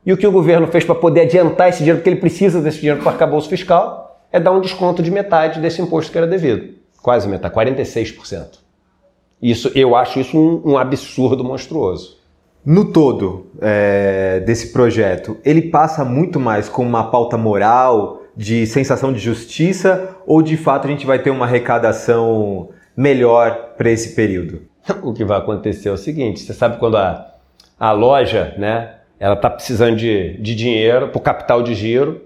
E 0.05 0.13
o 0.13 0.17
que 0.17 0.27
o 0.27 0.33
governo 0.33 0.67
fez 0.67 0.85
para 0.85 0.95
poder 0.95 1.23
adiantar 1.23 1.69
esse 1.69 1.79
dinheiro, 1.79 1.99
porque 1.99 2.11
ele 2.11 2.21
precisa 2.21 2.61
desse 2.61 2.79
dinheiro 2.79 3.01
para 3.01 3.11
o 3.11 3.13
arcabouço 3.13 3.49
fiscal, 3.49 4.21
é 4.33 4.39
dar 4.39 4.53
um 4.53 4.61
desconto 4.61 5.03
de 5.03 5.11
metade 5.11 5.61
desse 5.61 5.83
imposto 5.83 6.13
que 6.13 6.19
era 6.19 6.27
devido. 6.27 6.75
Quase 7.03 7.29
metade, 7.29 7.55
46%. 7.55 8.59
Isso, 9.43 9.71
eu 9.75 9.97
acho 9.97 10.21
isso 10.21 10.39
um, 10.39 10.73
um 10.73 10.79
absurdo 10.79 11.43
monstruoso. 11.43 12.19
No 12.65 12.93
todo 12.93 13.47
é, 13.61 14.41
desse 14.41 14.73
projeto, 14.73 15.39
ele 15.45 15.63
passa 15.63 16.05
muito 16.05 16.39
mais 16.39 16.69
com 16.69 16.83
uma 16.83 17.11
pauta 17.11 17.39
moral, 17.39 18.20
de 18.41 18.67
sensação 18.67 19.13
de 19.13 19.19
justiça, 19.19 20.17
ou 20.27 20.41
de 20.41 20.57
fato 20.57 20.89
a 20.89 20.91
gente 20.91 21.05
vai 21.05 21.19
ter 21.19 21.29
uma 21.29 21.45
arrecadação 21.45 22.71
melhor 22.97 23.75
para 23.77 23.91
esse 23.91 24.15
período? 24.15 24.63
O 25.03 25.13
que 25.13 25.27
vai 25.27 25.37
acontecer 25.37 25.91
é 25.91 25.93
o 25.93 25.99
seguinte: 25.99 26.41
você 26.41 26.55
sabe 26.55 26.79
quando 26.79 26.97
a, 26.97 27.35
a 27.79 27.93
loja, 27.93 28.55
né, 28.57 28.95
ela 29.19 29.35
está 29.35 29.51
precisando 29.51 29.95
de, 29.95 30.39
de 30.39 30.55
dinheiro 30.55 31.09
para 31.09 31.19
o 31.19 31.21
capital 31.21 31.63
de 31.63 31.75
giro 31.75 32.23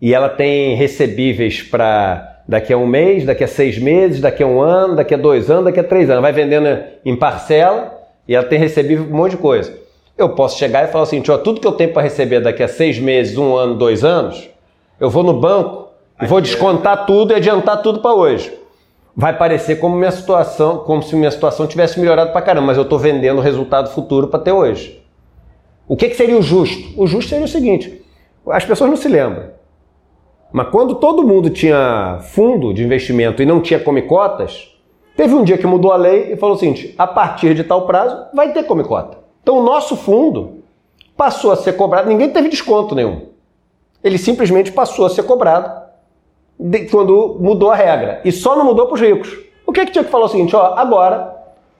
e 0.00 0.14
ela 0.14 0.28
tem 0.28 0.76
recebíveis 0.76 1.60
para 1.60 2.44
daqui 2.46 2.72
a 2.72 2.78
um 2.78 2.86
mês, 2.86 3.24
daqui 3.24 3.42
a 3.42 3.48
seis 3.48 3.76
meses, 3.78 4.20
daqui 4.20 4.44
a 4.44 4.46
um 4.46 4.60
ano, 4.60 4.94
daqui 4.94 5.12
a 5.12 5.16
dois 5.16 5.50
anos, 5.50 5.64
daqui 5.64 5.80
a 5.80 5.84
três 5.84 6.08
anos. 6.08 6.22
Vai 6.22 6.32
vendendo 6.32 6.68
em 7.04 7.16
parcela 7.16 8.00
e 8.28 8.34
ela 8.36 8.46
tem 8.46 8.60
recebido 8.60 9.02
um 9.02 9.16
monte 9.16 9.32
de 9.32 9.38
coisa. 9.38 9.76
Eu 10.16 10.28
posso 10.28 10.56
chegar 10.56 10.84
e 10.84 10.92
falar 10.92 11.02
assim, 11.02 11.20
ó, 11.28 11.36
tudo 11.36 11.60
que 11.60 11.66
eu 11.66 11.72
tenho 11.72 11.92
para 11.92 12.02
receber 12.02 12.38
daqui 12.38 12.62
a 12.62 12.68
seis 12.68 13.00
meses, 13.00 13.36
um 13.36 13.56
ano, 13.56 13.74
dois 13.74 14.04
anos, 14.04 14.51
eu 15.02 15.10
vou 15.10 15.24
no 15.24 15.34
banco 15.34 15.88
e 16.22 16.26
vou 16.26 16.40
descontar 16.40 17.06
tudo 17.06 17.32
e 17.32 17.34
adiantar 17.34 17.82
tudo 17.82 17.98
para 17.98 18.14
hoje. 18.14 18.56
Vai 19.16 19.36
parecer 19.36 19.80
como 19.80 19.96
minha 19.96 20.12
situação, 20.12 20.78
como 20.78 21.02
se 21.02 21.16
minha 21.16 21.30
situação 21.32 21.66
tivesse 21.66 21.98
melhorado 21.98 22.30
para 22.30 22.40
caramba, 22.40 22.68
mas 22.68 22.76
eu 22.76 22.84
estou 22.84 23.00
vendendo 23.00 23.38
o 23.38 23.42
resultado 23.42 23.90
futuro 23.90 24.28
para 24.28 24.38
ter 24.38 24.52
hoje. 24.52 25.02
O 25.88 25.96
que, 25.96 26.08
que 26.08 26.14
seria 26.14 26.38
o 26.38 26.42
justo? 26.42 26.94
O 26.96 27.08
justo 27.08 27.30
seria 27.30 27.44
o 27.44 27.48
seguinte: 27.48 28.00
as 28.46 28.64
pessoas 28.64 28.90
não 28.90 28.96
se 28.96 29.08
lembram. 29.08 29.50
Mas 30.52 30.68
quando 30.68 30.94
todo 30.94 31.26
mundo 31.26 31.50
tinha 31.50 32.20
fundo 32.20 32.72
de 32.72 32.84
investimento 32.84 33.42
e 33.42 33.46
não 33.46 33.60
tinha 33.60 33.80
come 33.80 34.02
cotas, 34.02 34.68
teve 35.16 35.34
um 35.34 35.42
dia 35.42 35.58
que 35.58 35.66
mudou 35.66 35.90
a 35.90 35.96
lei 35.96 36.32
e 36.32 36.36
falou 36.36 36.54
o 36.54 36.58
seguinte: 36.60 36.94
a 36.96 37.08
partir 37.08 37.56
de 37.56 37.64
tal 37.64 37.86
prazo 37.86 38.26
vai 38.32 38.52
ter 38.52 38.62
come 38.62 38.84
cota. 38.84 39.18
Então 39.42 39.58
o 39.58 39.64
nosso 39.64 39.96
fundo 39.96 40.62
passou 41.16 41.50
a 41.50 41.56
ser 41.56 41.72
cobrado, 41.72 42.08
ninguém 42.08 42.30
teve 42.30 42.48
desconto 42.48 42.94
nenhum. 42.94 43.31
Ele 44.02 44.18
simplesmente 44.18 44.72
passou 44.72 45.06
a 45.06 45.10
ser 45.10 45.22
cobrado 45.22 45.82
quando 46.90 47.36
mudou 47.40 47.70
a 47.70 47.76
regra. 47.76 48.20
E 48.24 48.32
só 48.32 48.56
não 48.56 48.64
mudou 48.64 48.86
para 48.86 48.94
os 48.94 49.00
ricos. 49.00 49.38
O 49.66 49.72
que, 49.72 49.80
é 49.80 49.86
que 49.86 49.92
tinha 49.92 50.04
que 50.04 50.10
falar 50.10 50.26
o 50.26 50.28
seguinte: 50.28 50.54
ó, 50.54 50.74
agora 50.76 51.34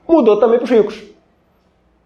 mudou 0.06 0.36
também 0.38 0.58
para 0.58 0.64
os 0.64 0.70
ricos. 0.70 1.02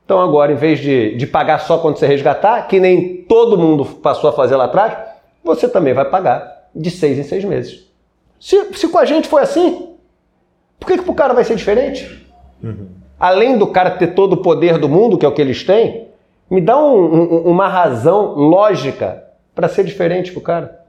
Então 0.05 0.21
agora, 0.21 0.53
em 0.53 0.57
vez 0.57 0.79
de, 0.79 1.17
de 1.17 1.27
pagar 1.27 1.59
só 1.59 1.79
quando 1.79 1.97
você 1.97 2.07
resgatar, 2.07 2.69
que 2.69 2.79
nem 2.79 3.23
todo 3.23 3.59
mundo 3.59 3.85
passou 3.85 4.31
a 4.31 4.33
fazer 4.33 4.57
lá 4.57 4.67
atrás, 4.67 4.97
você 5.43 5.69
também 5.69 5.93
vai 5.93 6.05
pagar 6.05 6.69
de 6.75 6.91
seis 6.91 7.19
em 7.19 7.25
seis 7.25 7.45
meses. 7.45 7.91
Se, 8.39 8.73
se 8.75 8.89
com 8.89 8.99
a 8.99 9.05
gente 9.05 9.27
foi 9.27 9.43
assim, 9.43 9.95
por 10.79 10.87
que, 10.87 10.99
que 10.99 11.05
pro 11.05 11.15
cara 11.15 11.35
vai 11.35 11.43
ser 11.43 11.57
diferente? 11.57 12.25
Uhum. 12.63 12.89
Além 13.19 13.59
do 13.59 13.67
cara 13.67 13.91
ter 13.93 14.09
todo 14.09 14.35
o 14.35 14.37
poder 14.37 14.79
do 14.79 14.89
mundo, 14.89 15.19
que 15.19 15.27
é 15.27 15.29
o 15.29 15.33
que 15.33 15.41
eles 15.41 15.65
têm, 15.65 16.09
me 16.49 16.61
dá 16.61 16.79
um, 16.79 16.95
um, 16.95 17.39
uma 17.47 17.67
razão 17.67 18.35
lógica 18.35 19.26
para 19.57 19.69
ser 19.69 19.85
diferente 19.85 20.31
pro 20.31 20.43
cara. 20.43 20.85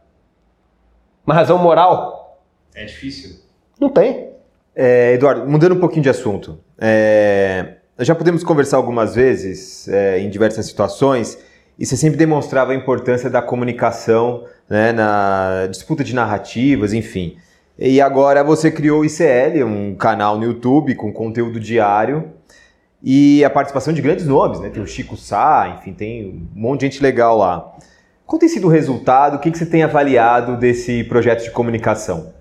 Uma 1.25 1.34
razão 1.34 1.58
moral. 1.58 2.43
É 2.75 2.84
difícil. 2.84 3.38
Não 3.80 3.89
tem. 3.89 4.30
É, 4.75 5.13
Eduardo, 5.13 5.49
mudando 5.49 5.73
um 5.73 5.80
pouquinho 5.80 6.03
de 6.03 6.10
assunto. 6.10 6.60
É, 6.77 7.77
já 7.99 8.13
podemos 8.13 8.43
conversar 8.43 8.77
algumas 8.77 9.15
vezes 9.15 9.88
é, 9.88 10.19
em 10.19 10.30
diversas 10.30 10.65
situações 10.65 11.39
e 11.80 11.86
você 11.86 11.95
sempre 11.95 12.17
demonstrava 12.17 12.73
a 12.73 12.75
importância 12.75 13.30
da 13.30 13.41
comunicação 13.41 14.43
né, 14.69 14.91
na 14.91 15.67
disputa 15.71 16.03
de 16.03 16.13
narrativas, 16.13 16.93
enfim. 16.93 17.38
E 17.80 18.01
agora 18.01 18.43
você 18.43 18.69
criou 18.69 19.01
o 19.01 19.06
ICL, 19.06 19.63
um 19.63 19.95
canal 19.95 20.38
no 20.38 20.43
YouTube 20.43 20.93
com 20.95 21.13
conteúdo 21.13 21.60
diário 21.60 22.32
e 23.01 23.45
a 23.45 23.49
participação 23.49 23.93
de 23.93 24.01
grandes 24.01 24.25
nomes, 24.25 24.60
né? 24.60 24.69
Tem 24.69 24.82
o 24.82 24.88
Chico 24.88 25.15
Sá, 25.15 25.77
enfim, 25.77 25.93
tem 25.93 26.25
um 26.25 26.47
monte 26.60 26.82
de 26.82 26.88
gente 26.88 27.03
legal 27.03 27.38
lá. 27.38 27.77
Qual 28.27 28.37
tem 28.37 28.49
sido 28.49 28.67
o 28.67 28.69
resultado? 28.69 29.37
O 29.37 29.39
que, 29.39 29.49
que 29.49 29.57
você 29.57 29.65
tem 29.65 29.83
avaliado 29.83 30.57
desse 30.57 31.01
projeto 31.05 31.45
de 31.45 31.51
comunicação? 31.51 32.33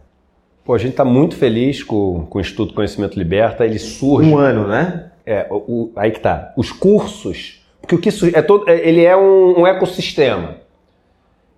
Pô, 0.65 0.75
a 0.75 0.79
gente 0.79 0.91
está 0.91 1.05
muito 1.05 1.37
feliz 1.37 1.85
com, 1.85 2.27
com 2.27 2.39
o 2.39 2.41
Instituto 2.41 2.75
Conhecimento 2.75 3.17
Liberta. 3.17 3.65
Ele 3.65 3.79
surge. 3.79 4.29
Um 4.29 4.37
ano, 4.37 4.67
né? 4.67 5.13
É, 5.25 5.47
o, 5.49 5.55
o, 5.55 5.93
aí 5.95 6.11
que 6.11 6.19
tá. 6.19 6.53
Os 6.57 6.73
cursos. 6.73 7.65
Porque 7.81 7.95
o 7.95 7.99
que 8.01 8.09
é 8.35 8.43
todo, 8.43 8.69
é, 8.69 8.77
ele 8.77 9.05
é 9.05 9.17
um, 9.17 9.61
um 9.61 9.67
ecossistema 9.67 10.57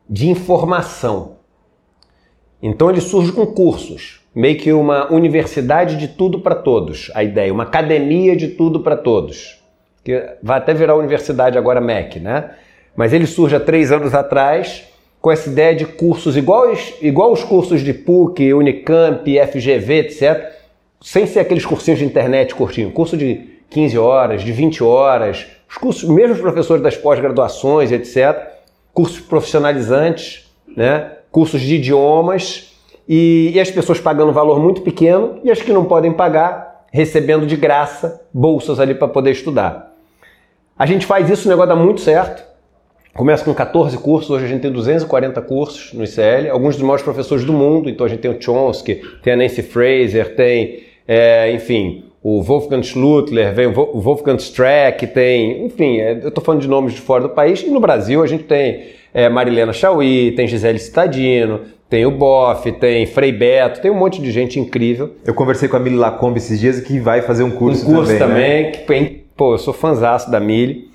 de 0.09 0.29
informação. 0.29 1.39
Então 2.63 2.91
ele 2.91 3.01
surge 3.01 3.33
com 3.33 3.47
cursos, 3.47 4.21
meio 4.35 4.59
que 4.59 4.71
uma 4.75 5.11
universidade 5.11 5.97
de 5.97 6.09
tudo 6.09 6.41
para 6.41 6.55
todos, 6.55 7.11
a 7.15 7.25
ideia, 7.25 7.53
uma 7.53 7.63
academia 7.63 8.37
de 8.37 8.49
tudo 8.49 8.81
para 8.81 8.97
todos. 8.97 9.63
que 10.05 10.37
vai 10.43 10.59
até 10.59 10.75
virar 10.75 10.97
universidade 10.97 11.57
agora 11.57 11.81
MEC, 11.81 12.21
né? 12.21 12.51
Mas 12.99 13.13
ele 13.13 13.29
surge 13.29 13.55
há 13.55 13.61
três 13.61 13.93
anos 13.93 14.13
atrás 14.13 14.83
com 15.21 15.31
essa 15.31 15.49
ideia 15.49 15.73
de 15.73 15.87
cursos 15.87 16.37
iguais, 16.37 16.95
igual 17.01 17.33
os 17.33 17.45
cursos 17.45 17.81
de 17.81 17.95
PUC, 17.95 18.53
Unicamp, 18.53 19.23
FGV, 19.25 19.99
etc., 20.01 20.53
sem 21.01 21.25
ser 21.25 21.39
aqueles 21.39 21.65
cursinhos 21.65 22.01
de 22.01 22.05
internet 22.05 22.57
curtinho, 22.57 22.91
curso 22.91 23.17
de 23.17 23.51
15 23.71 23.97
horas, 23.97 24.43
de 24.43 24.51
20 24.51 24.83
horas, 24.83 25.47
os 25.71 25.77
cursos, 25.77 26.09
mesmo 26.09 26.35
os 26.35 26.41
professores 26.41 26.83
das 26.83 26.97
pós-graduações, 26.97 27.93
etc., 27.93 28.37
cursos 28.93 29.21
profissionalizantes, 29.21 30.53
né? 30.77 31.13
cursos 31.31 31.61
de 31.61 31.77
idiomas, 31.77 32.75
e, 33.09 33.53
e 33.55 33.61
as 33.61 33.71
pessoas 33.71 34.01
pagando 34.01 34.31
um 34.31 34.35
valor 34.35 34.59
muito 34.59 34.81
pequeno 34.81 35.39
e 35.45 35.53
as 35.53 35.63
que 35.63 35.73
não 35.73 35.85
podem 35.85 36.13
pagar 36.13 36.85
recebendo 36.91 37.47
de 37.47 37.55
graça 37.55 38.21
bolsas 38.35 38.81
ali 38.81 38.93
para 38.93 39.07
poder 39.07 39.31
estudar. 39.31 39.95
A 40.77 40.85
gente 40.85 41.07
faz 41.07 41.31
isso, 41.31 41.47
o 41.47 41.49
negócio 41.49 41.69
dá 41.69 41.77
muito 41.77 42.01
certo. 42.01 42.49
Começa 43.19 43.45
com 43.45 43.53
14 43.53 43.99
cursos, 43.99 44.31
hoje 44.31 44.45
a 44.45 44.49
gente 44.49 44.61
tem 44.61 44.71
240 44.71 45.43
cursos 45.43 45.93
no 45.93 46.05
ICL, 46.05 46.53
alguns 46.53 46.77
dos 46.77 46.85
maiores 46.85 47.03
professores 47.03 47.45
do 47.45 47.53
mundo, 47.53 47.91
então 47.91 48.07
a 48.07 48.09
gente 48.09 48.21
tem 48.21 48.31
o 48.31 48.41
Chomsky, 48.41 49.03
tem 49.25 49.33
a 49.33 49.37
Nancy 49.37 49.61
Fraser, 49.61 50.37
tem, 50.37 50.85
é, 51.09 51.51
enfim, 51.51 52.05
o 52.23 52.41
Wolfgang 52.41 52.81
Schlutler, 52.81 53.53
vem 53.53 53.67
o 53.67 53.73
Wolfgang 53.73 54.41
Streck, 54.41 55.05
tem, 55.09 55.67
enfim, 55.67 55.99
é, 55.99 56.13
eu 56.23 56.29
estou 56.29 56.45
falando 56.45 56.61
de 56.61 56.69
nomes 56.69 56.95
de 56.95 57.01
fora 57.01 57.25
do 57.25 57.31
país, 57.31 57.61
e 57.61 57.69
no 57.69 57.81
Brasil 57.81 58.23
a 58.23 58.27
gente 58.29 58.45
tem 58.45 58.91
é, 59.13 59.29
Marilena 59.29 59.73
Chauí, 59.73 60.31
tem 60.37 60.47
Gisele 60.47 60.79
Citadino, 60.79 61.63
tem 61.91 62.07
o 62.07 62.13
Boff, 62.13 62.71
tem 62.71 63.05
Frei 63.05 63.33
Beto, 63.33 63.81
tem 63.81 63.91
um 63.91 63.99
monte 63.99 64.23
de 64.23 64.31
gente 64.31 64.61
incrível. 64.61 65.17
Eu 65.27 65.35
conversei 65.35 65.69
com 65.69 65.77
a 65.77 65.81
Mili 65.81 65.97
Lacombe 65.97 66.39
esses 66.39 66.61
dias 66.61 66.79
que 66.79 67.01
vai 67.01 67.21
fazer 67.23 67.43
um 67.43 67.51
curso 67.51 67.81
também. 67.85 67.95
Um 67.95 67.99
curso 67.99 68.17
também, 68.17 68.73
também 68.77 69.03
né? 69.03 69.09
que, 69.09 69.25
pô, 69.37 69.55
eu 69.55 69.59
sou 69.59 69.75
fãzaço 69.75 70.31
da 70.31 70.39
Mili. 70.39 70.87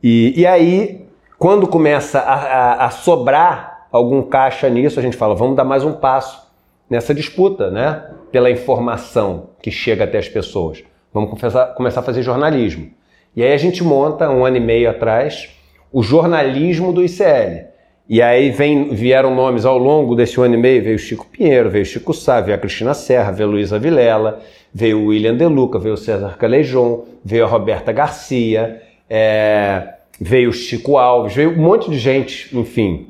E, 0.00 0.34
e 0.36 0.46
aí, 0.46 1.01
quando 1.42 1.66
começa 1.66 2.20
a, 2.20 2.34
a, 2.34 2.86
a 2.86 2.90
sobrar 2.90 3.88
algum 3.90 4.22
caixa 4.22 4.68
nisso, 4.68 5.00
a 5.00 5.02
gente 5.02 5.16
fala, 5.16 5.34
vamos 5.34 5.56
dar 5.56 5.64
mais 5.64 5.82
um 5.82 5.92
passo 5.92 6.40
nessa 6.88 7.12
disputa, 7.12 7.68
né? 7.68 8.00
Pela 8.30 8.48
informação 8.48 9.48
que 9.60 9.68
chega 9.68 10.04
até 10.04 10.18
as 10.18 10.28
pessoas. 10.28 10.84
Vamos 11.12 11.30
começar, 11.30 11.66
começar 11.74 11.98
a 11.98 12.02
fazer 12.04 12.22
jornalismo. 12.22 12.88
E 13.34 13.42
aí 13.42 13.52
a 13.52 13.56
gente 13.56 13.82
monta, 13.82 14.30
um 14.30 14.44
ano 14.44 14.58
e 14.58 14.60
meio 14.60 14.88
atrás, 14.88 15.50
o 15.92 16.00
jornalismo 16.00 16.92
do 16.92 17.02
ICL. 17.02 17.66
E 18.08 18.22
aí 18.22 18.50
vem, 18.50 18.90
vieram 18.94 19.34
nomes 19.34 19.64
ao 19.64 19.78
longo 19.78 20.14
desse 20.14 20.40
ano 20.40 20.54
e 20.54 20.58
meio, 20.58 20.84
veio 20.84 20.96
Chico 20.96 21.26
Pinheiro, 21.26 21.68
veio 21.68 21.84
Chico 21.84 22.14
Sá, 22.14 22.40
veio 22.40 22.56
a 22.56 22.60
Cristina 22.60 22.94
Serra, 22.94 23.32
veio 23.32 23.50
Luísa 23.50 23.80
Vilela, 23.80 24.38
veio 24.72 25.00
o 25.00 25.06
William 25.06 25.36
De 25.36 25.46
Luca, 25.46 25.76
veio 25.76 25.94
o 25.94 25.98
César 25.98 26.36
Calejon, 26.38 27.04
veio 27.24 27.44
a 27.44 27.48
Roberta 27.48 27.90
Garcia, 27.90 28.80
é, 29.10 29.94
veio 30.22 30.52
Chico 30.52 30.96
Alves, 30.96 31.34
veio 31.34 31.50
um 31.50 31.56
monte 31.56 31.90
de 31.90 31.98
gente, 31.98 32.56
enfim, 32.56 33.08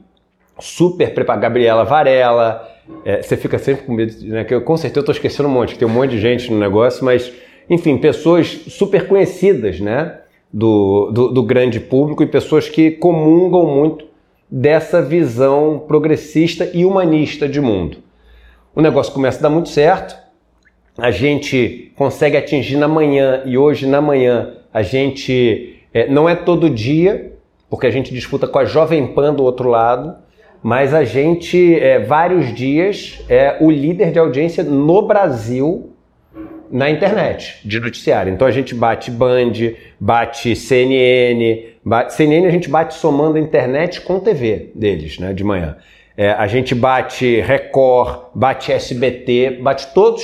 super 0.59 1.13
preparada, 1.13 1.43
Gabriela 1.43 1.85
Varela, 1.85 2.69
é, 3.05 3.21
você 3.21 3.37
fica 3.37 3.59
sempre 3.59 3.85
com 3.85 3.93
medo, 3.93 4.15
né, 4.25 4.45
que 4.45 4.55
eu 4.55 4.63
com 4.63 4.77
certeza 4.79 5.01
estou 5.01 5.13
esquecendo 5.13 5.49
um 5.49 5.53
monte, 5.53 5.75
que 5.75 5.79
tem 5.79 5.87
um 5.87 5.91
monte 5.91 6.13
de 6.13 6.21
gente 6.21 6.51
no 6.51 6.59
negócio, 6.59 7.05
mas, 7.05 7.31
enfim, 7.69 7.99
pessoas 7.99 8.47
super 8.69 9.07
conhecidas, 9.07 9.79
né, 9.79 10.21
do, 10.51 11.11
do, 11.11 11.29
do 11.29 11.43
grande 11.43 11.79
público 11.81 12.23
e 12.23 12.27
pessoas 12.27 12.69
que 12.69 12.91
comungam 12.93 13.67
muito 13.67 14.07
dessa 14.51 15.03
visão 15.03 15.85
progressista 15.87 16.71
e 16.73 16.85
humanista 16.85 17.49
de 17.49 17.61
mundo. 17.61 17.99
O 18.75 18.81
negócio 18.81 19.13
começa 19.13 19.39
a 19.39 19.43
dar 19.43 19.51
muito 19.51 19.69
certo, 19.69 20.17
a 20.97 21.11
gente 21.11 21.93
consegue 21.97 22.37
atingir 22.39 22.77
na 22.77 22.89
manhã, 22.89 23.43
e 23.45 23.57
hoje 23.59 23.87
na 23.87 24.01
manhã 24.01 24.55
a 24.73 24.83
gente 24.83 25.72
é, 25.93 26.09
não 26.09 26.29
é 26.29 26.35
todo 26.35 26.71
dia, 26.71 27.33
porque 27.69 27.87
a 27.87 27.91
gente 27.91 28.13
disputa 28.13 28.47
com 28.47 28.59
a 28.59 28.65
Jovem 28.65 29.07
Pan 29.09 29.35
do 29.35 29.43
outro 29.45 29.69
lado, 29.69 30.15
mas 30.63 30.95
a 30.95 31.05
gente, 31.05 31.75
é, 31.75 31.99
vários 31.99 32.55
dias, 32.55 33.25
é 33.29 33.57
o 33.61 33.71
líder 33.71 34.13
de 34.13 34.19
audiência 34.19 34.63
no 34.63 35.03
Brasil 35.03 35.93
na 36.71 36.89
internet 36.89 37.61
de 37.67 37.79
noticiário. 37.79 38.33
Então 38.33 38.47
a 38.47 38.51
gente 38.51 38.75
bate 38.75 39.11
Band, 39.11 39.53
bate 40.01 40.57
CNN, 40.57 41.67
bate, 41.85 42.15
CNN 42.15 42.47
a 42.47 42.51
gente 42.51 42.71
bate 42.71 42.95
somando 42.95 43.37
a 43.37 43.41
internet 43.41 44.01
com 44.01 44.19
TV 44.19 44.71
deles, 44.75 45.19
né, 45.19 45.35
de 45.35 45.45
manhã. 45.45 45.77
É, 46.17 46.31
a 46.31 46.47
gente 46.47 46.75
bate 46.75 47.41
Record, 47.41 48.31
bate 48.35 48.73
SBT, 48.73 49.59
bate 49.63 49.93
todos, 49.93 50.23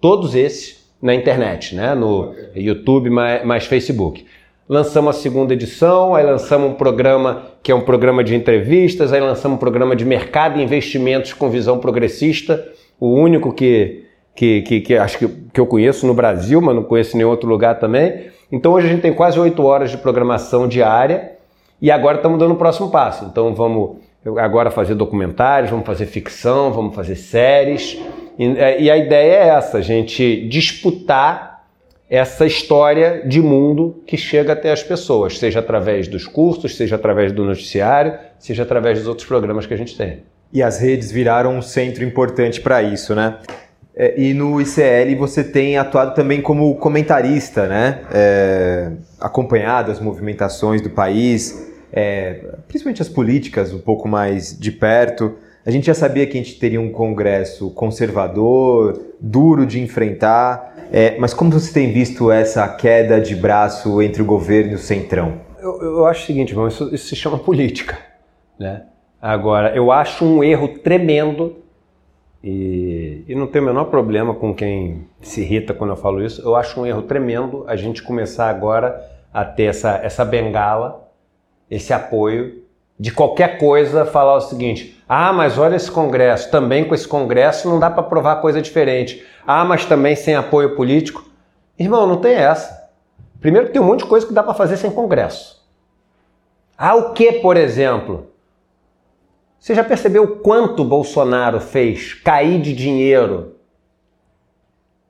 todos 0.00 0.34
esses 0.34 0.86
na 1.00 1.14
internet, 1.14 1.74
né, 1.74 1.94
no 1.94 2.34
YouTube 2.54 3.08
mais, 3.08 3.44
mais 3.44 3.64
Facebook. 3.64 4.26
Lançamos 4.68 5.16
a 5.16 5.18
segunda 5.18 5.54
edição, 5.54 6.14
aí 6.14 6.24
lançamos 6.24 6.70
um 6.70 6.74
programa 6.74 7.44
que 7.62 7.72
é 7.72 7.74
um 7.74 7.80
programa 7.80 8.22
de 8.22 8.34
entrevistas, 8.34 9.12
aí 9.12 9.20
lançamos 9.20 9.56
um 9.56 9.58
programa 9.58 9.96
de 9.96 10.04
mercado 10.04 10.58
e 10.58 10.62
investimentos 10.62 11.32
com 11.32 11.48
visão 11.48 11.78
progressista, 11.78 12.68
o 13.00 13.08
único 13.08 13.52
que 13.52 14.04
que, 14.38 14.62
que, 14.62 14.80
que 14.80 14.96
acho 14.96 15.18
que, 15.18 15.26
que 15.26 15.58
eu 15.58 15.66
conheço 15.66 16.06
no 16.06 16.14
Brasil, 16.14 16.60
mas 16.60 16.72
não 16.72 16.84
conheço 16.84 17.16
em 17.16 17.18
nenhum 17.18 17.30
outro 17.30 17.48
lugar 17.48 17.80
também. 17.80 18.26
Então 18.52 18.72
hoje 18.72 18.86
a 18.86 18.90
gente 18.90 19.02
tem 19.02 19.12
quase 19.12 19.40
oito 19.40 19.64
horas 19.64 19.90
de 19.90 19.96
programação 19.96 20.68
diária 20.68 21.32
e 21.82 21.90
agora 21.90 22.18
estamos 22.18 22.38
dando 22.38 22.52
o 22.52 22.56
próximo 22.56 22.88
passo. 22.88 23.24
Então 23.24 23.52
vamos 23.52 23.96
agora 24.36 24.70
fazer 24.70 24.94
documentários, 24.94 25.70
vamos 25.70 25.84
fazer 25.84 26.06
ficção, 26.06 26.70
vamos 26.72 26.94
fazer 26.94 27.16
séries. 27.16 28.00
E, 28.38 28.44
é, 28.44 28.80
e 28.80 28.88
a 28.88 28.96
ideia 28.96 29.32
é 29.32 29.48
essa, 29.48 29.78
a 29.78 29.80
gente 29.80 30.46
disputar 30.46 31.47
essa 32.10 32.46
história 32.46 33.22
de 33.26 33.40
mundo 33.40 34.02
que 34.06 34.16
chega 34.16 34.54
até 34.54 34.72
as 34.72 34.82
pessoas, 34.82 35.38
seja 35.38 35.58
através 35.58 36.08
dos 36.08 36.26
cursos, 36.26 36.76
seja 36.76 36.96
através 36.96 37.32
do 37.32 37.44
noticiário, 37.44 38.18
seja 38.38 38.62
através 38.62 38.98
dos 38.98 39.06
outros 39.06 39.26
programas 39.26 39.66
que 39.66 39.74
a 39.74 39.76
gente 39.76 39.96
tem. 39.96 40.22
E 40.50 40.62
as 40.62 40.80
redes 40.80 41.12
viraram 41.12 41.58
um 41.58 41.62
centro 41.62 42.02
importante 42.02 42.60
para 42.60 42.82
isso, 42.82 43.14
né? 43.14 43.38
É, 43.94 44.14
e 44.18 44.32
no 44.32 44.60
ICL 44.60 45.16
você 45.18 45.44
tem 45.44 45.76
atuado 45.76 46.14
também 46.14 46.40
como 46.40 46.74
comentarista, 46.76 47.66
né? 47.66 48.00
É, 48.10 48.92
acompanhado 49.20 49.90
as 49.90 50.00
movimentações 50.00 50.80
do 50.80 50.88
país, 50.88 51.68
é, 51.92 52.44
principalmente 52.66 53.02
as 53.02 53.08
políticas 53.08 53.72
um 53.72 53.80
pouco 53.80 54.08
mais 54.08 54.58
de 54.58 54.72
perto. 54.72 55.36
A 55.68 55.70
gente 55.70 55.86
já 55.86 55.92
sabia 55.92 56.26
que 56.26 56.32
a 56.32 56.42
gente 56.42 56.58
teria 56.58 56.80
um 56.80 56.90
Congresso 56.90 57.70
conservador, 57.72 58.98
duro 59.20 59.66
de 59.66 59.78
enfrentar, 59.78 60.88
é, 60.90 61.18
mas 61.18 61.34
como 61.34 61.50
você 61.52 61.70
tem 61.70 61.92
visto 61.92 62.32
essa 62.32 62.66
queda 62.66 63.20
de 63.20 63.36
braço 63.36 64.00
entre 64.00 64.22
o 64.22 64.24
governo 64.24 64.72
e 64.72 64.74
o 64.76 64.78
centrão? 64.78 65.42
Eu, 65.60 65.82
eu 65.82 66.06
acho 66.06 66.22
o 66.22 66.26
seguinte, 66.26 66.52
irmão, 66.52 66.68
isso, 66.68 66.88
isso 66.94 67.08
se 67.08 67.14
chama 67.14 67.36
política. 67.36 67.98
Né? 68.58 68.84
Agora, 69.20 69.76
eu 69.76 69.92
acho 69.92 70.24
um 70.24 70.42
erro 70.42 70.68
tremendo 70.78 71.56
e, 72.42 73.24
e, 73.28 73.34
não 73.34 73.46
tenho 73.46 73.64
o 73.64 73.66
menor 73.66 73.90
problema 73.90 74.32
com 74.32 74.54
quem 74.54 75.06
se 75.20 75.42
irrita 75.42 75.74
quando 75.74 75.90
eu 75.90 75.96
falo 75.96 76.24
isso. 76.24 76.40
Eu 76.40 76.56
acho 76.56 76.80
um 76.80 76.86
erro 76.86 77.02
tremendo 77.02 77.66
a 77.68 77.76
gente 77.76 78.02
começar 78.02 78.48
agora 78.48 78.98
a 79.30 79.44
ter 79.44 79.64
essa, 79.64 80.00
essa 80.02 80.24
bengala, 80.24 81.12
esse 81.70 81.92
apoio 81.92 82.66
de 82.98 83.12
qualquer 83.12 83.58
coisa, 83.58 84.04
falar 84.04 84.36
o 84.36 84.40
seguinte: 84.40 85.02
ah, 85.08 85.32
mas 85.32 85.56
olha 85.56 85.76
esse 85.76 85.90
Congresso, 85.90 86.50
também 86.50 86.84
com 86.84 86.94
esse 86.94 87.06
Congresso 87.06 87.68
não 87.68 87.78
dá 87.78 87.90
para 87.90 88.02
provar 88.02 88.36
coisa 88.36 88.60
diferente. 88.60 89.24
Ah, 89.46 89.64
mas 89.64 89.84
também 89.84 90.16
sem 90.16 90.34
apoio 90.34 90.74
político. 90.74 91.24
Irmão, 91.78 92.06
não 92.06 92.16
tem 92.16 92.34
essa. 92.34 92.90
Primeiro, 93.40 93.70
tem 93.70 93.80
um 93.80 93.84
monte 93.84 94.00
de 94.00 94.06
coisa 94.06 94.26
que 94.26 94.32
dá 94.32 94.42
para 94.42 94.54
fazer 94.54 94.76
sem 94.76 94.90
Congresso. 94.90 95.64
Ah, 96.76 96.96
o 96.96 97.12
que, 97.12 97.32
por 97.34 97.56
exemplo? 97.56 98.32
Você 99.58 99.74
já 99.74 99.82
percebeu 99.82 100.38
quanto 100.38 100.84
Bolsonaro 100.84 101.60
fez 101.60 102.14
cair 102.14 102.60
de 102.60 102.72
dinheiro 102.72 103.56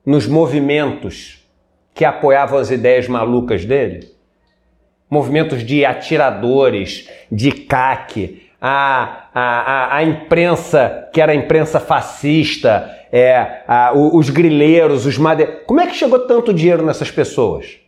nos 0.05 0.27
movimentos 0.27 1.47
que 1.93 2.05
apoiavam 2.05 2.59
as 2.59 2.71
ideias 2.71 3.09
malucas 3.09 3.65
dele? 3.65 4.18
Movimentos 5.11 5.65
de 5.65 5.85
atiradores, 5.85 7.09
de 7.31 7.51
CAC, 7.51 8.43
a, 8.61 9.29
a, 9.33 9.97
a, 9.97 10.03
imprensa 10.03 11.09
que 11.13 11.21
era 11.21 11.33
a 11.33 11.35
imprensa 11.35 11.79
fascista, 11.79 12.91
é, 13.13 13.63
a, 13.67 13.93
os 13.95 14.31
grileiros, 14.31 15.07
os 15.07 15.17
madeireiros. 15.17 15.65
Como 15.67 15.81
é 15.81 15.87
que 15.87 15.95
chegou 15.95 16.19
tanto 16.21 16.53
dinheiro 16.53 16.85
nessas 16.85 17.11
pessoas? 17.11 17.79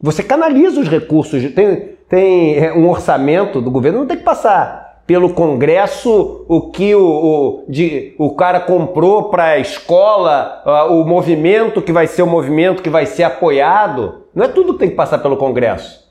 Você 0.00 0.22
canaliza 0.22 0.80
os 0.80 0.88
recursos, 0.88 1.42
tem, 1.52 1.96
tem 2.08 2.58
é, 2.58 2.72
um 2.72 2.88
orçamento 2.88 3.60
do 3.60 3.70
governo, 3.70 4.00
não 4.00 4.06
tem 4.06 4.18
que 4.18 4.24
passar 4.24 4.84
pelo 5.06 5.34
Congresso 5.34 6.44
o 6.48 6.70
que 6.70 6.94
o, 6.94 7.02
o, 7.02 7.64
de, 7.68 8.14
o 8.18 8.34
cara 8.34 8.60
comprou 8.60 9.24
para 9.24 9.44
a 9.44 9.58
escola, 9.58 10.62
o 10.90 11.04
movimento 11.04 11.82
que 11.82 11.92
vai 11.92 12.06
ser 12.06 12.22
o 12.22 12.26
movimento 12.26 12.82
que 12.82 12.90
vai 12.90 13.06
ser 13.06 13.24
apoiado. 13.24 14.23
Não 14.34 14.44
é 14.44 14.48
tudo 14.48 14.74
que 14.74 14.80
tem 14.80 14.90
que 14.90 14.96
passar 14.96 15.18
pelo 15.18 15.36
Congresso. 15.36 16.04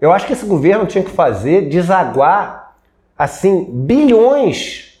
Eu 0.00 0.12
acho 0.12 0.26
que 0.26 0.32
esse 0.32 0.46
governo 0.46 0.86
tinha 0.86 1.04
que 1.04 1.10
fazer 1.10 1.68
desaguar 1.68 2.76
assim 3.16 3.66
bilhões 3.70 5.00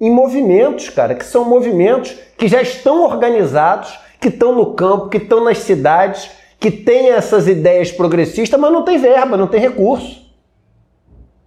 em 0.00 0.10
movimentos, 0.10 0.90
cara, 0.90 1.14
que 1.14 1.24
são 1.24 1.44
movimentos 1.44 2.16
que 2.36 2.46
já 2.46 2.62
estão 2.62 3.02
organizados, 3.02 3.98
que 4.20 4.28
estão 4.28 4.54
no 4.54 4.74
campo, 4.74 5.08
que 5.08 5.16
estão 5.16 5.42
nas 5.42 5.58
cidades, 5.58 6.30
que 6.60 6.70
tem 6.70 7.10
essas 7.10 7.48
ideias 7.48 7.90
progressistas, 7.90 8.58
mas 8.60 8.72
não 8.72 8.84
tem 8.84 8.98
verba, 8.98 9.36
não 9.36 9.46
tem 9.46 9.60
recurso. 9.60 10.28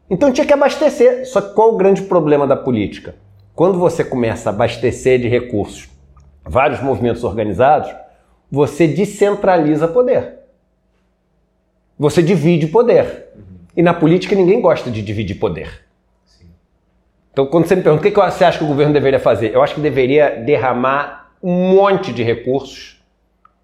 Então 0.10 0.32
tinha 0.32 0.46
que 0.46 0.54
abastecer. 0.54 1.26
Só 1.26 1.40
que 1.40 1.54
qual 1.54 1.74
o 1.74 1.78
grande 1.78 2.02
problema 2.02 2.46
da 2.46 2.58
política? 2.58 3.16
Quando 3.56 3.80
você 3.80 4.04
começa 4.04 4.50
a 4.50 4.54
abastecer 4.54 5.20
de 5.20 5.30
recursos 5.30 5.90
vários 6.44 6.82
movimentos 6.82 7.24
organizados, 7.24 7.94
você 8.52 8.88
descentraliza 8.88 9.88
poder. 9.88 10.40
Você 11.98 12.22
divide 12.22 12.68
poder. 12.68 13.30
E 13.76 13.82
na 13.82 13.94
política 13.94 14.36
ninguém 14.36 14.60
gosta 14.60 14.92
de 14.92 15.02
dividir 15.02 15.36
poder. 15.36 15.86
Então, 17.32 17.46
quando 17.46 17.66
você 17.66 17.76
me 17.78 17.82
pergunta 17.82 18.06
o 18.06 18.12
que 18.12 18.20
você 18.20 18.44
acha 18.44 18.58
que 18.58 18.64
o 18.64 18.68
governo 18.68 18.94
deveria 18.94 19.20
fazer, 19.20 19.54
eu 19.56 19.64
acho 19.64 19.76
que 19.76 19.82
deveria 19.82 20.32
derramar 20.32 21.32
um 21.42 21.74
monte 21.74 22.12
de 22.12 22.22
recursos, 22.24 23.02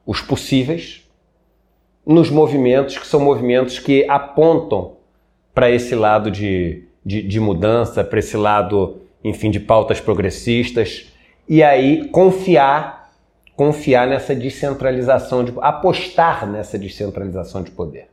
os 0.06 0.22
possíveis, 0.22 1.06
nos 2.06 2.30
movimentos 2.30 2.98
que 2.98 3.06
são 3.06 3.20
movimentos 3.20 3.78
que 3.80 4.06
apontam 4.10 4.94
para 5.54 5.70
esse 5.70 5.94
lado 5.94 6.32
de, 6.32 6.86
de, 7.06 7.22
de 7.22 7.40
mudança, 7.42 8.04
para 8.04 8.20
esse 8.20 8.38
lado, 8.38 9.02
enfim, 9.22 9.52
de 9.52 9.60
pautas 9.60 10.00
progressistas, 10.00 11.12
e 11.50 11.62
aí 11.62 12.08
confiar, 12.08 12.97
confiar 13.58 14.08
nessa 14.08 14.36
descentralização, 14.36 15.44
de, 15.44 15.52
apostar 15.60 16.48
nessa 16.48 16.78
descentralização 16.78 17.64
de 17.64 17.72
poder. 17.72 18.06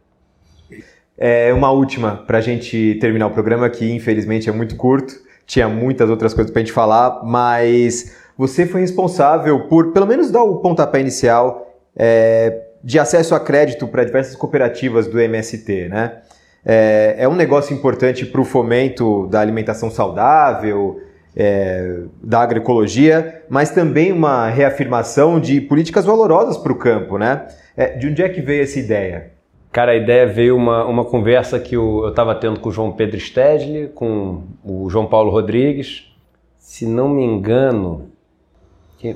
É 1.17 1.53
uma 1.53 1.71
última 1.71 2.17
para 2.27 2.39
a 2.39 2.41
gente 2.41 2.97
terminar 2.99 3.27
o 3.27 3.31
programa, 3.31 3.69
que 3.69 3.93
infelizmente 3.93 4.49
é 4.49 4.53
muito 4.53 4.75
curto, 4.75 5.15
tinha 5.47 5.69
muitas 5.69 6.09
outras 6.09 6.33
coisas 6.33 6.51
para 6.51 6.63
a 6.63 6.65
gente 6.65 6.73
falar, 6.73 7.23
mas 7.23 8.17
você 8.39 8.67
foi 8.67 8.81
responsável 8.81 9.69
por, 9.69 9.93
pelo 9.93 10.07
menos, 10.07 10.31
dar 10.31 10.43
o 10.43 10.57
pontapé 10.57 10.99
inicial 10.99 11.79
é, 11.95 12.63
de 12.83 12.99
acesso 12.99 13.35
a 13.35 13.39
crédito 13.39 13.87
para 13.87 14.03
diversas 14.03 14.35
cooperativas 14.35 15.07
do 15.07 15.21
MST, 15.21 15.89
né? 15.91 16.23
É, 16.65 17.17
é 17.19 17.29
um 17.29 17.37
negócio 17.37 17.77
importante 17.77 18.25
para 18.25 18.41
o 18.41 18.45
fomento 18.45 19.27
da 19.27 19.41
alimentação 19.41 19.91
saudável, 19.91 21.03
é, 21.37 22.03
da 22.23 22.41
agroecologia, 22.41 23.43
mas 23.49 23.71
também 23.71 24.13
uma 24.13 24.49
reafirmação 24.49 25.41
de 25.41 25.61
políticas 25.61 26.05
valorosas 26.05 26.57
para 26.57 26.73
o 26.73 26.77
campo, 26.77 27.19
né? 27.19 27.47
É, 27.77 27.97
de 27.97 28.07
onde 28.09 28.23
é 28.23 28.29
que 28.29 28.41
veio 28.41 28.63
essa 28.63 28.79
ideia? 28.79 29.33
Cara, 29.73 29.91
a 29.91 29.97
ideia 29.97 30.27
veio 30.27 30.57
uma, 30.57 30.85
uma 30.85 31.05
conversa 31.05 31.59
que 31.59 31.75
eu 31.75 32.09
estava 32.09 32.35
tendo 32.37 32.61
com 32.61 32.69
o 32.69 32.73
João 32.73 32.93
Pedro 32.93 33.19
Stedley, 33.19 33.89
com 33.89 34.45
o 34.65 34.89
João 34.89 35.07
Paulo 35.07 35.33
Rodrigues. 35.33 36.15
Se 36.57 36.87
não 36.87 37.09
me 37.09 37.25
engano, 37.25 38.11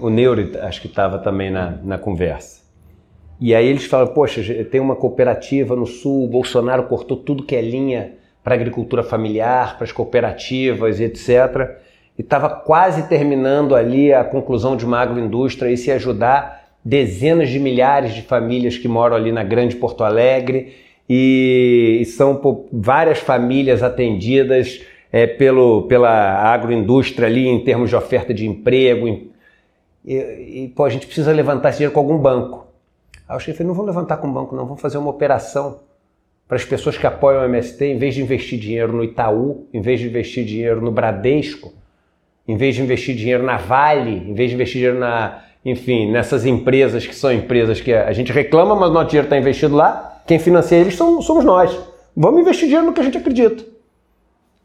o 0.00 0.11
Neuro 0.11 0.50
acho 0.62 0.81
que 0.81 0.88
estava 0.88 1.18
também 1.18 1.50
na, 1.50 1.78
na 1.85 1.96
conversa. 1.96 2.59
E 3.40 3.54
aí 3.54 3.68
eles 3.68 3.85
falam, 3.85 4.09
poxa, 4.09 4.42
tem 4.64 4.81
uma 4.81 4.96
cooperativa 4.96 5.76
no 5.76 5.87
sul, 5.87 6.24
o 6.24 6.28
Bolsonaro 6.28 6.88
cortou 6.88 7.16
tudo 7.16 7.44
que 7.44 7.54
é 7.54 7.62
linha 7.62 8.14
para 8.42 8.57
agricultura 8.57 9.04
familiar, 9.04 9.76
para 9.76 9.85
as 9.85 9.92
cooperativas 9.92 10.98
etc. 10.98 11.78
E 12.18 12.22
estava 12.22 12.50
quase 12.50 13.09
terminando 13.09 13.76
ali 13.76 14.12
a 14.12 14.24
conclusão 14.24 14.76
de 14.76 14.85
uma 14.85 14.98
agroindústria, 14.98 15.70
isso 15.70 15.88
ia 15.88 15.94
ajudar 15.94 16.68
dezenas 16.85 17.48
de 17.48 17.61
milhares 17.61 18.12
de 18.12 18.22
famílias 18.22 18.76
que 18.76 18.88
moram 18.88 19.14
ali 19.14 19.31
na 19.31 19.44
Grande 19.44 19.76
Porto 19.76 20.02
Alegre 20.02 20.74
e, 21.09 21.98
e 22.00 22.04
são 22.04 22.66
várias 22.72 23.18
famílias 23.18 23.83
atendidas 23.83 24.83
é, 25.12 25.26
pelo, 25.26 25.83
pela 25.83 26.11
agroindústria 26.52 27.26
ali 27.26 27.46
em 27.46 27.62
termos 27.62 27.88
de 27.88 27.96
oferta 27.96 28.35
de 28.35 28.46
emprego. 28.46 29.28
E, 30.04 30.14
e, 30.14 30.72
pô, 30.74 30.85
a 30.85 30.90
gente 30.90 31.07
precisa 31.07 31.33
levantar 31.33 31.70
esse 31.70 31.78
dinheiro 31.78 31.94
com 31.94 32.00
algum 32.00 32.18
banco. 32.18 32.66
Aí 33.28 33.37
o 33.37 33.40
chefe 33.40 33.62
não 33.62 33.74
vou 33.74 33.85
levantar 33.85 34.16
com 34.16 34.26
o 34.26 34.33
banco, 34.33 34.57
não, 34.57 34.64
vamos 34.64 34.81
fazer 34.81 34.98
uma 34.98 35.11
operação 35.11 35.81
para 36.46 36.57
as 36.57 36.64
pessoas 36.64 36.96
que 36.96 37.07
apoiam 37.07 37.42
o 37.42 37.44
MST, 37.44 37.85
em 37.85 37.98
vez 37.98 38.14
de 38.14 38.22
investir 38.22 38.59
dinheiro 38.59 38.90
no 38.92 39.04
Itaú, 39.04 39.66
em 39.72 39.83
vez 39.83 40.00
de 40.00 40.07
investir 40.07 40.46
dinheiro 40.46 40.81
no 40.81 40.90
Bradesco, 40.90 41.74
em 42.48 42.56
vez 42.56 42.74
de 42.74 42.82
investir 42.82 43.14
dinheiro 43.14 43.44
na 43.44 43.58
Vale, 43.58 44.30
em 44.30 44.32
vez 44.32 44.48
de 44.48 44.56
investir 44.56 44.76
dinheiro 44.78 44.98
na, 44.98 45.42
enfim, 45.64 46.11
nessas 46.11 46.46
empresas 46.46 47.06
que 47.06 47.14
são 47.14 47.30
empresas 47.30 47.80
que 47.80 47.92
a 47.92 48.12
gente 48.12 48.32
reclama, 48.32 48.74
mas 48.74 48.90
nosso 48.90 49.08
dinheiro 49.08 49.26
está 49.26 49.37
investido 49.37 49.76
lá, 49.76 50.22
quem 50.26 50.38
financia 50.38 50.78
eles 50.78 50.96
são, 50.96 51.20
somos 51.20 51.44
nós. 51.44 51.78
Vamos 52.16 52.40
investir 52.40 52.64
dinheiro 52.64 52.87
no 52.87 52.92
que 52.94 53.00
a 53.00 53.04
gente 53.04 53.18
acredita. 53.18 53.64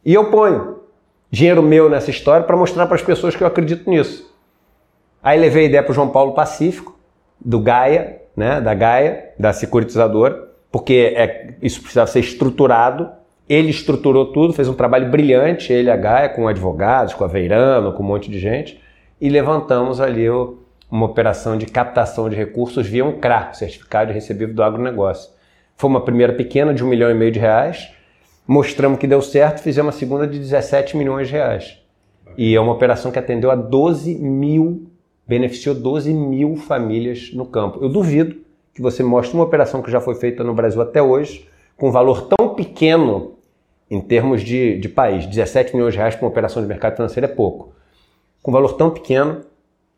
E 0.05 0.13
eu 0.13 0.31
ponho 0.31 0.79
dinheiro 1.29 1.61
meu 1.61 1.89
nessa 1.89 2.09
história 2.09 2.45
para 2.45 2.55
mostrar 2.55 2.85
para 2.85 2.95
as 2.95 3.01
pessoas 3.01 3.35
que 3.35 3.43
eu 3.43 3.47
acredito 3.47 3.89
nisso. 3.89 4.33
Aí 5.21 5.39
levei 5.39 5.63
a 5.63 5.67
ideia 5.67 5.83
para 5.83 5.91
o 5.91 5.95
João 5.95 6.09
Paulo 6.09 6.33
Pacífico, 6.33 6.97
do 7.43 7.59
Gaia, 7.59 8.21
né, 8.35 8.61
da 8.61 8.73
Gaia, 8.73 9.31
da 9.37 9.51
securitizadora, 9.51 10.49
porque 10.71 11.13
é, 11.15 11.55
isso 11.61 11.81
precisava 11.81 12.09
ser 12.09 12.19
estruturado. 12.19 13.09
Ele 13.47 13.69
estruturou 13.69 14.31
tudo, 14.31 14.53
fez 14.53 14.67
um 14.67 14.73
trabalho 14.73 15.09
brilhante, 15.09 15.71
ele 15.71 15.91
a 15.91 15.97
Gaia, 15.97 16.29
com 16.29 16.47
advogados, 16.47 17.13
com 17.13 17.23
a 17.23 17.27
Veirano, 17.27 17.93
com 17.93 18.01
um 18.01 18.05
monte 18.05 18.31
de 18.31 18.39
gente, 18.39 18.81
e 19.19 19.29
levantamos 19.29 19.99
ali 19.99 20.29
o, 20.29 20.59
uma 20.89 21.05
operação 21.05 21.57
de 21.57 21.65
captação 21.65 22.29
de 22.29 22.35
recursos 22.35 22.87
via 22.87 23.03
um 23.03 23.19
CRA, 23.19 23.53
Certificado 23.53 24.07
de 24.07 24.13
Recebível 24.13 24.55
do 24.55 24.63
Agronegócio. 24.63 25.31
Foi 25.75 25.89
uma 25.89 26.01
primeira 26.01 26.33
pequena 26.33 26.73
de 26.73 26.83
um 26.83 26.87
milhão 26.87 27.11
e 27.11 27.13
meio 27.13 27.31
de 27.31 27.39
reais, 27.39 27.91
mostramos 28.47 28.99
que 28.99 29.07
deu 29.07 29.21
certo, 29.21 29.61
fizemos 29.61 29.93
uma 29.93 29.99
segunda 29.99 30.25
de 30.25 30.39
17 30.39 30.95
milhões 30.95 31.27
de 31.27 31.33
reais. 31.33 31.79
E 32.37 32.55
é 32.55 32.61
uma 32.61 32.73
operação 32.73 33.11
que 33.11 33.19
atendeu 33.19 33.51
a 33.51 33.55
12 33.55 34.15
mil 34.15 34.89
beneficiou 35.27 35.73
12 35.75 36.13
mil 36.13 36.55
famílias 36.55 37.31
no 37.33 37.45
campo. 37.45 37.79
Eu 37.81 37.89
duvido 37.89 38.35
que 38.73 38.81
você 38.81 39.03
mostre 39.03 39.35
uma 39.35 39.43
operação 39.43 39.81
que 39.81 39.91
já 39.91 40.01
foi 40.01 40.15
feita 40.15 40.43
no 40.43 40.53
Brasil 40.53 40.81
até 40.81 41.01
hoje, 41.01 41.47
com 41.77 41.89
um 41.89 41.91
valor 41.91 42.27
tão 42.27 42.49
pequeno 42.49 43.32
em 43.93 44.01
termos 44.01 44.41
de, 44.41 44.79
de 44.79 44.89
país. 44.89 45.27
17 45.27 45.75
milhões 45.75 45.93
de 45.93 45.99
reais 45.99 46.15
para 46.15 46.25
uma 46.25 46.31
operação 46.31 46.63
de 46.63 46.67
mercado 46.67 46.95
financeiro 46.95 47.27
é 47.27 47.29
pouco. 47.29 47.75
Com 48.41 48.49
um 48.49 48.53
valor 48.53 48.73
tão 48.73 48.89
pequeno 48.89 49.41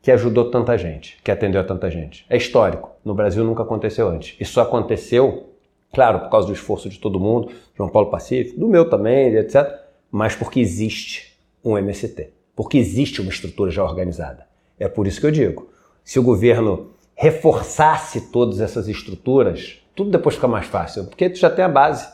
que 0.02 0.12
ajudou 0.12 0.52
tanta 0.52 0.78
gente, 0.78 1.18
que 1.24 1.32
atendeu 1.32 1.62
a 1.62 1.64
tanta 1.64 1.90
gente. 1.90 2.26
É 2.30 2.36
histórico. 2.36 2.92
No 3.06 3.16
Brasil 3.16 3.42
nunca 3.46 3.64
aconteceu 3.64 4.10
antes. 4.10 4.36
Isso 4.38 4.60
aconteceu, 4.60 5.50
claro, 5.94 6.20
por 6.20 6.30
causa 6.30 6.46
do 6.46 6.54
esforço 6.54 6.90
de 6.90 7.00
todo 7.00 7.22
mundo, 7.22 7.54
João 7.74 7.90
Paulo 7.90 8.10
Pacífico, 8.10 8.60
do 8.60 8.68
meu 8.68 8.90
também, 8.90 9.34
etc., 9.34 9.66
mas 10.12 10.36
porque 10.36 10.60
existe 10.60 11.34
um 11.64 11.78
MST, 11.78 12.34
porque 12.54 12.78
existe 12.78 13.22
uma 13.22 13.32
estrutura 13.32 13.72
já 13.72 13.84
organizada. 13.84 14.46
É 14.78 14.90
por 14.90 15.08
isso 15.08 15.22
que 15.22 15.26
eu 15.26 15.32
digo: 15.32 15.70
se 16.04 16.20
o 16.20 16.24
governo 16.24 16.92
reforçasse 17.16 18.30
todas 18.30 18.60
essas 18.60 18.90
estruturas, 18.90 19.78
tudo 19.96 20.12
depois 20.12 20.36
fica 20.36 20.50
mais 20.50 20.66
fácil, 20.66 21.06
porque 21.06 21.30
tu 21.30 21.40
já 21.40 21.50
tem 21.50 21.64
a 21.64 21.70
base, 21.70 22.08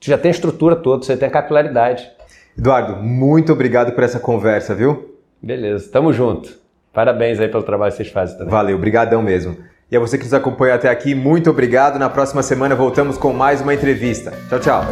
tu 0.00 0.06
já 0.06 0.18
tem 0.18 0.30
a 0.30 0.34
estrutura 0.34 0.76
toda, 0.76 1.04
você 1.04 1.16
tem 1.16 1.28
a 1.28 1.30
capilaridade. 1.30 2.10
Eduardo, 2.58 2.96
muito 3.02 3.52
obrigado 3.52 3.92
por 3.92 4.02
essa 4.02 4.18
conversa, 4.18 4.74
viu? 4.74 5.16
Beleza, 5.42 5.90
tamo 5.90 6.12
junto. 6.12 6.50
Parabéns 6.92 7.38
aí 7.38 7.48
pelo 7.48 7.62
trabalho 7.62 7.90
que 7.92 7.98
vocês 7.98 8.10
fazem 8.10 8.38
também. 8.38 8.50
Valeu, 8.50 8.78
brigadão 8.78 9.22
mesmo. 9.22 9.56
E 9.90 9.96
a 9.96 10.00
você 10.00 10.16
que 10.16 10.24
nos 10.24 10.34
acompanha 10.34 10.74
até 10.74 10.88
aqui, 10.88 11.14
muito 11.14 11.50
obrigado. 11.50 11.98
Na 11.98 12.08
próxima 12.08 12.42
semana 12.42 12.74
voltamos 12.74 13.18
com 13.18 13.32
mais 13.32 13.60
uma 13.60 13.74
entrevista. 13.74 14.32
Tchau, 14.48 14.58
tchau. 14.58 14.84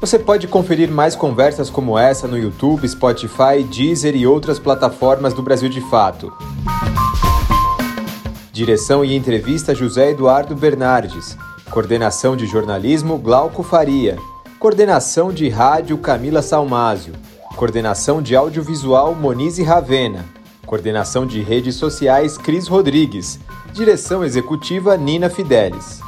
Você 0.00 0.18
pode 0.18 0.48
conferir 0.48 0.90
mais 0.90 1.14
conversas 1.14 1.68
como 1.68 1.98
essa 1.98 2.26
no 2.26 2.38
YouTube, 2.38 2.88
Spotify, 2.88 3.62
Deezer 3.70 4.16
e 4.16 4.26
outras 4.26 4.58
plataformas 4.58 5.34
do 5.34 5.42
Brasil 5.42 5.68
de 5.68 5.80
Fato. 5.90 6.32
Direção 8.50 9.04
e 9.04 9.14
entrevista 9.14 9.74
José 9.74 10.10
Eduardo 10.10 10.56
Bernardes. 10.56 11.36
Coordenação 11.70 12.34
de 12.34 12.46
jornalismo 12.46 13.18
Glauco 13.18 13.62
Faria. 13.62 14.16
Coordenação 14.58 15.30
de 15.30 15.50
rádio 15.50 15.98
Camila 15.98 16.40
Salmásio. 16.40 17.12
Coordenação 17.56 18.22
de 18.22 18.34
audiovisual 18.34 19.14
Monize 19.14 19.62
Ravena. 19.62 20.24
Coordenação 20.64 21.26
de 21.26 21.42
redes 21.42 21.74
sociais 21.74 22.38
Cris 22.38 22.66
Rodrigues. 22.66 23.38
Direção 23.74 24.24
executiva 24.24 24.96
Nina 24.96 25.28
Fidelis. 25.28 26.00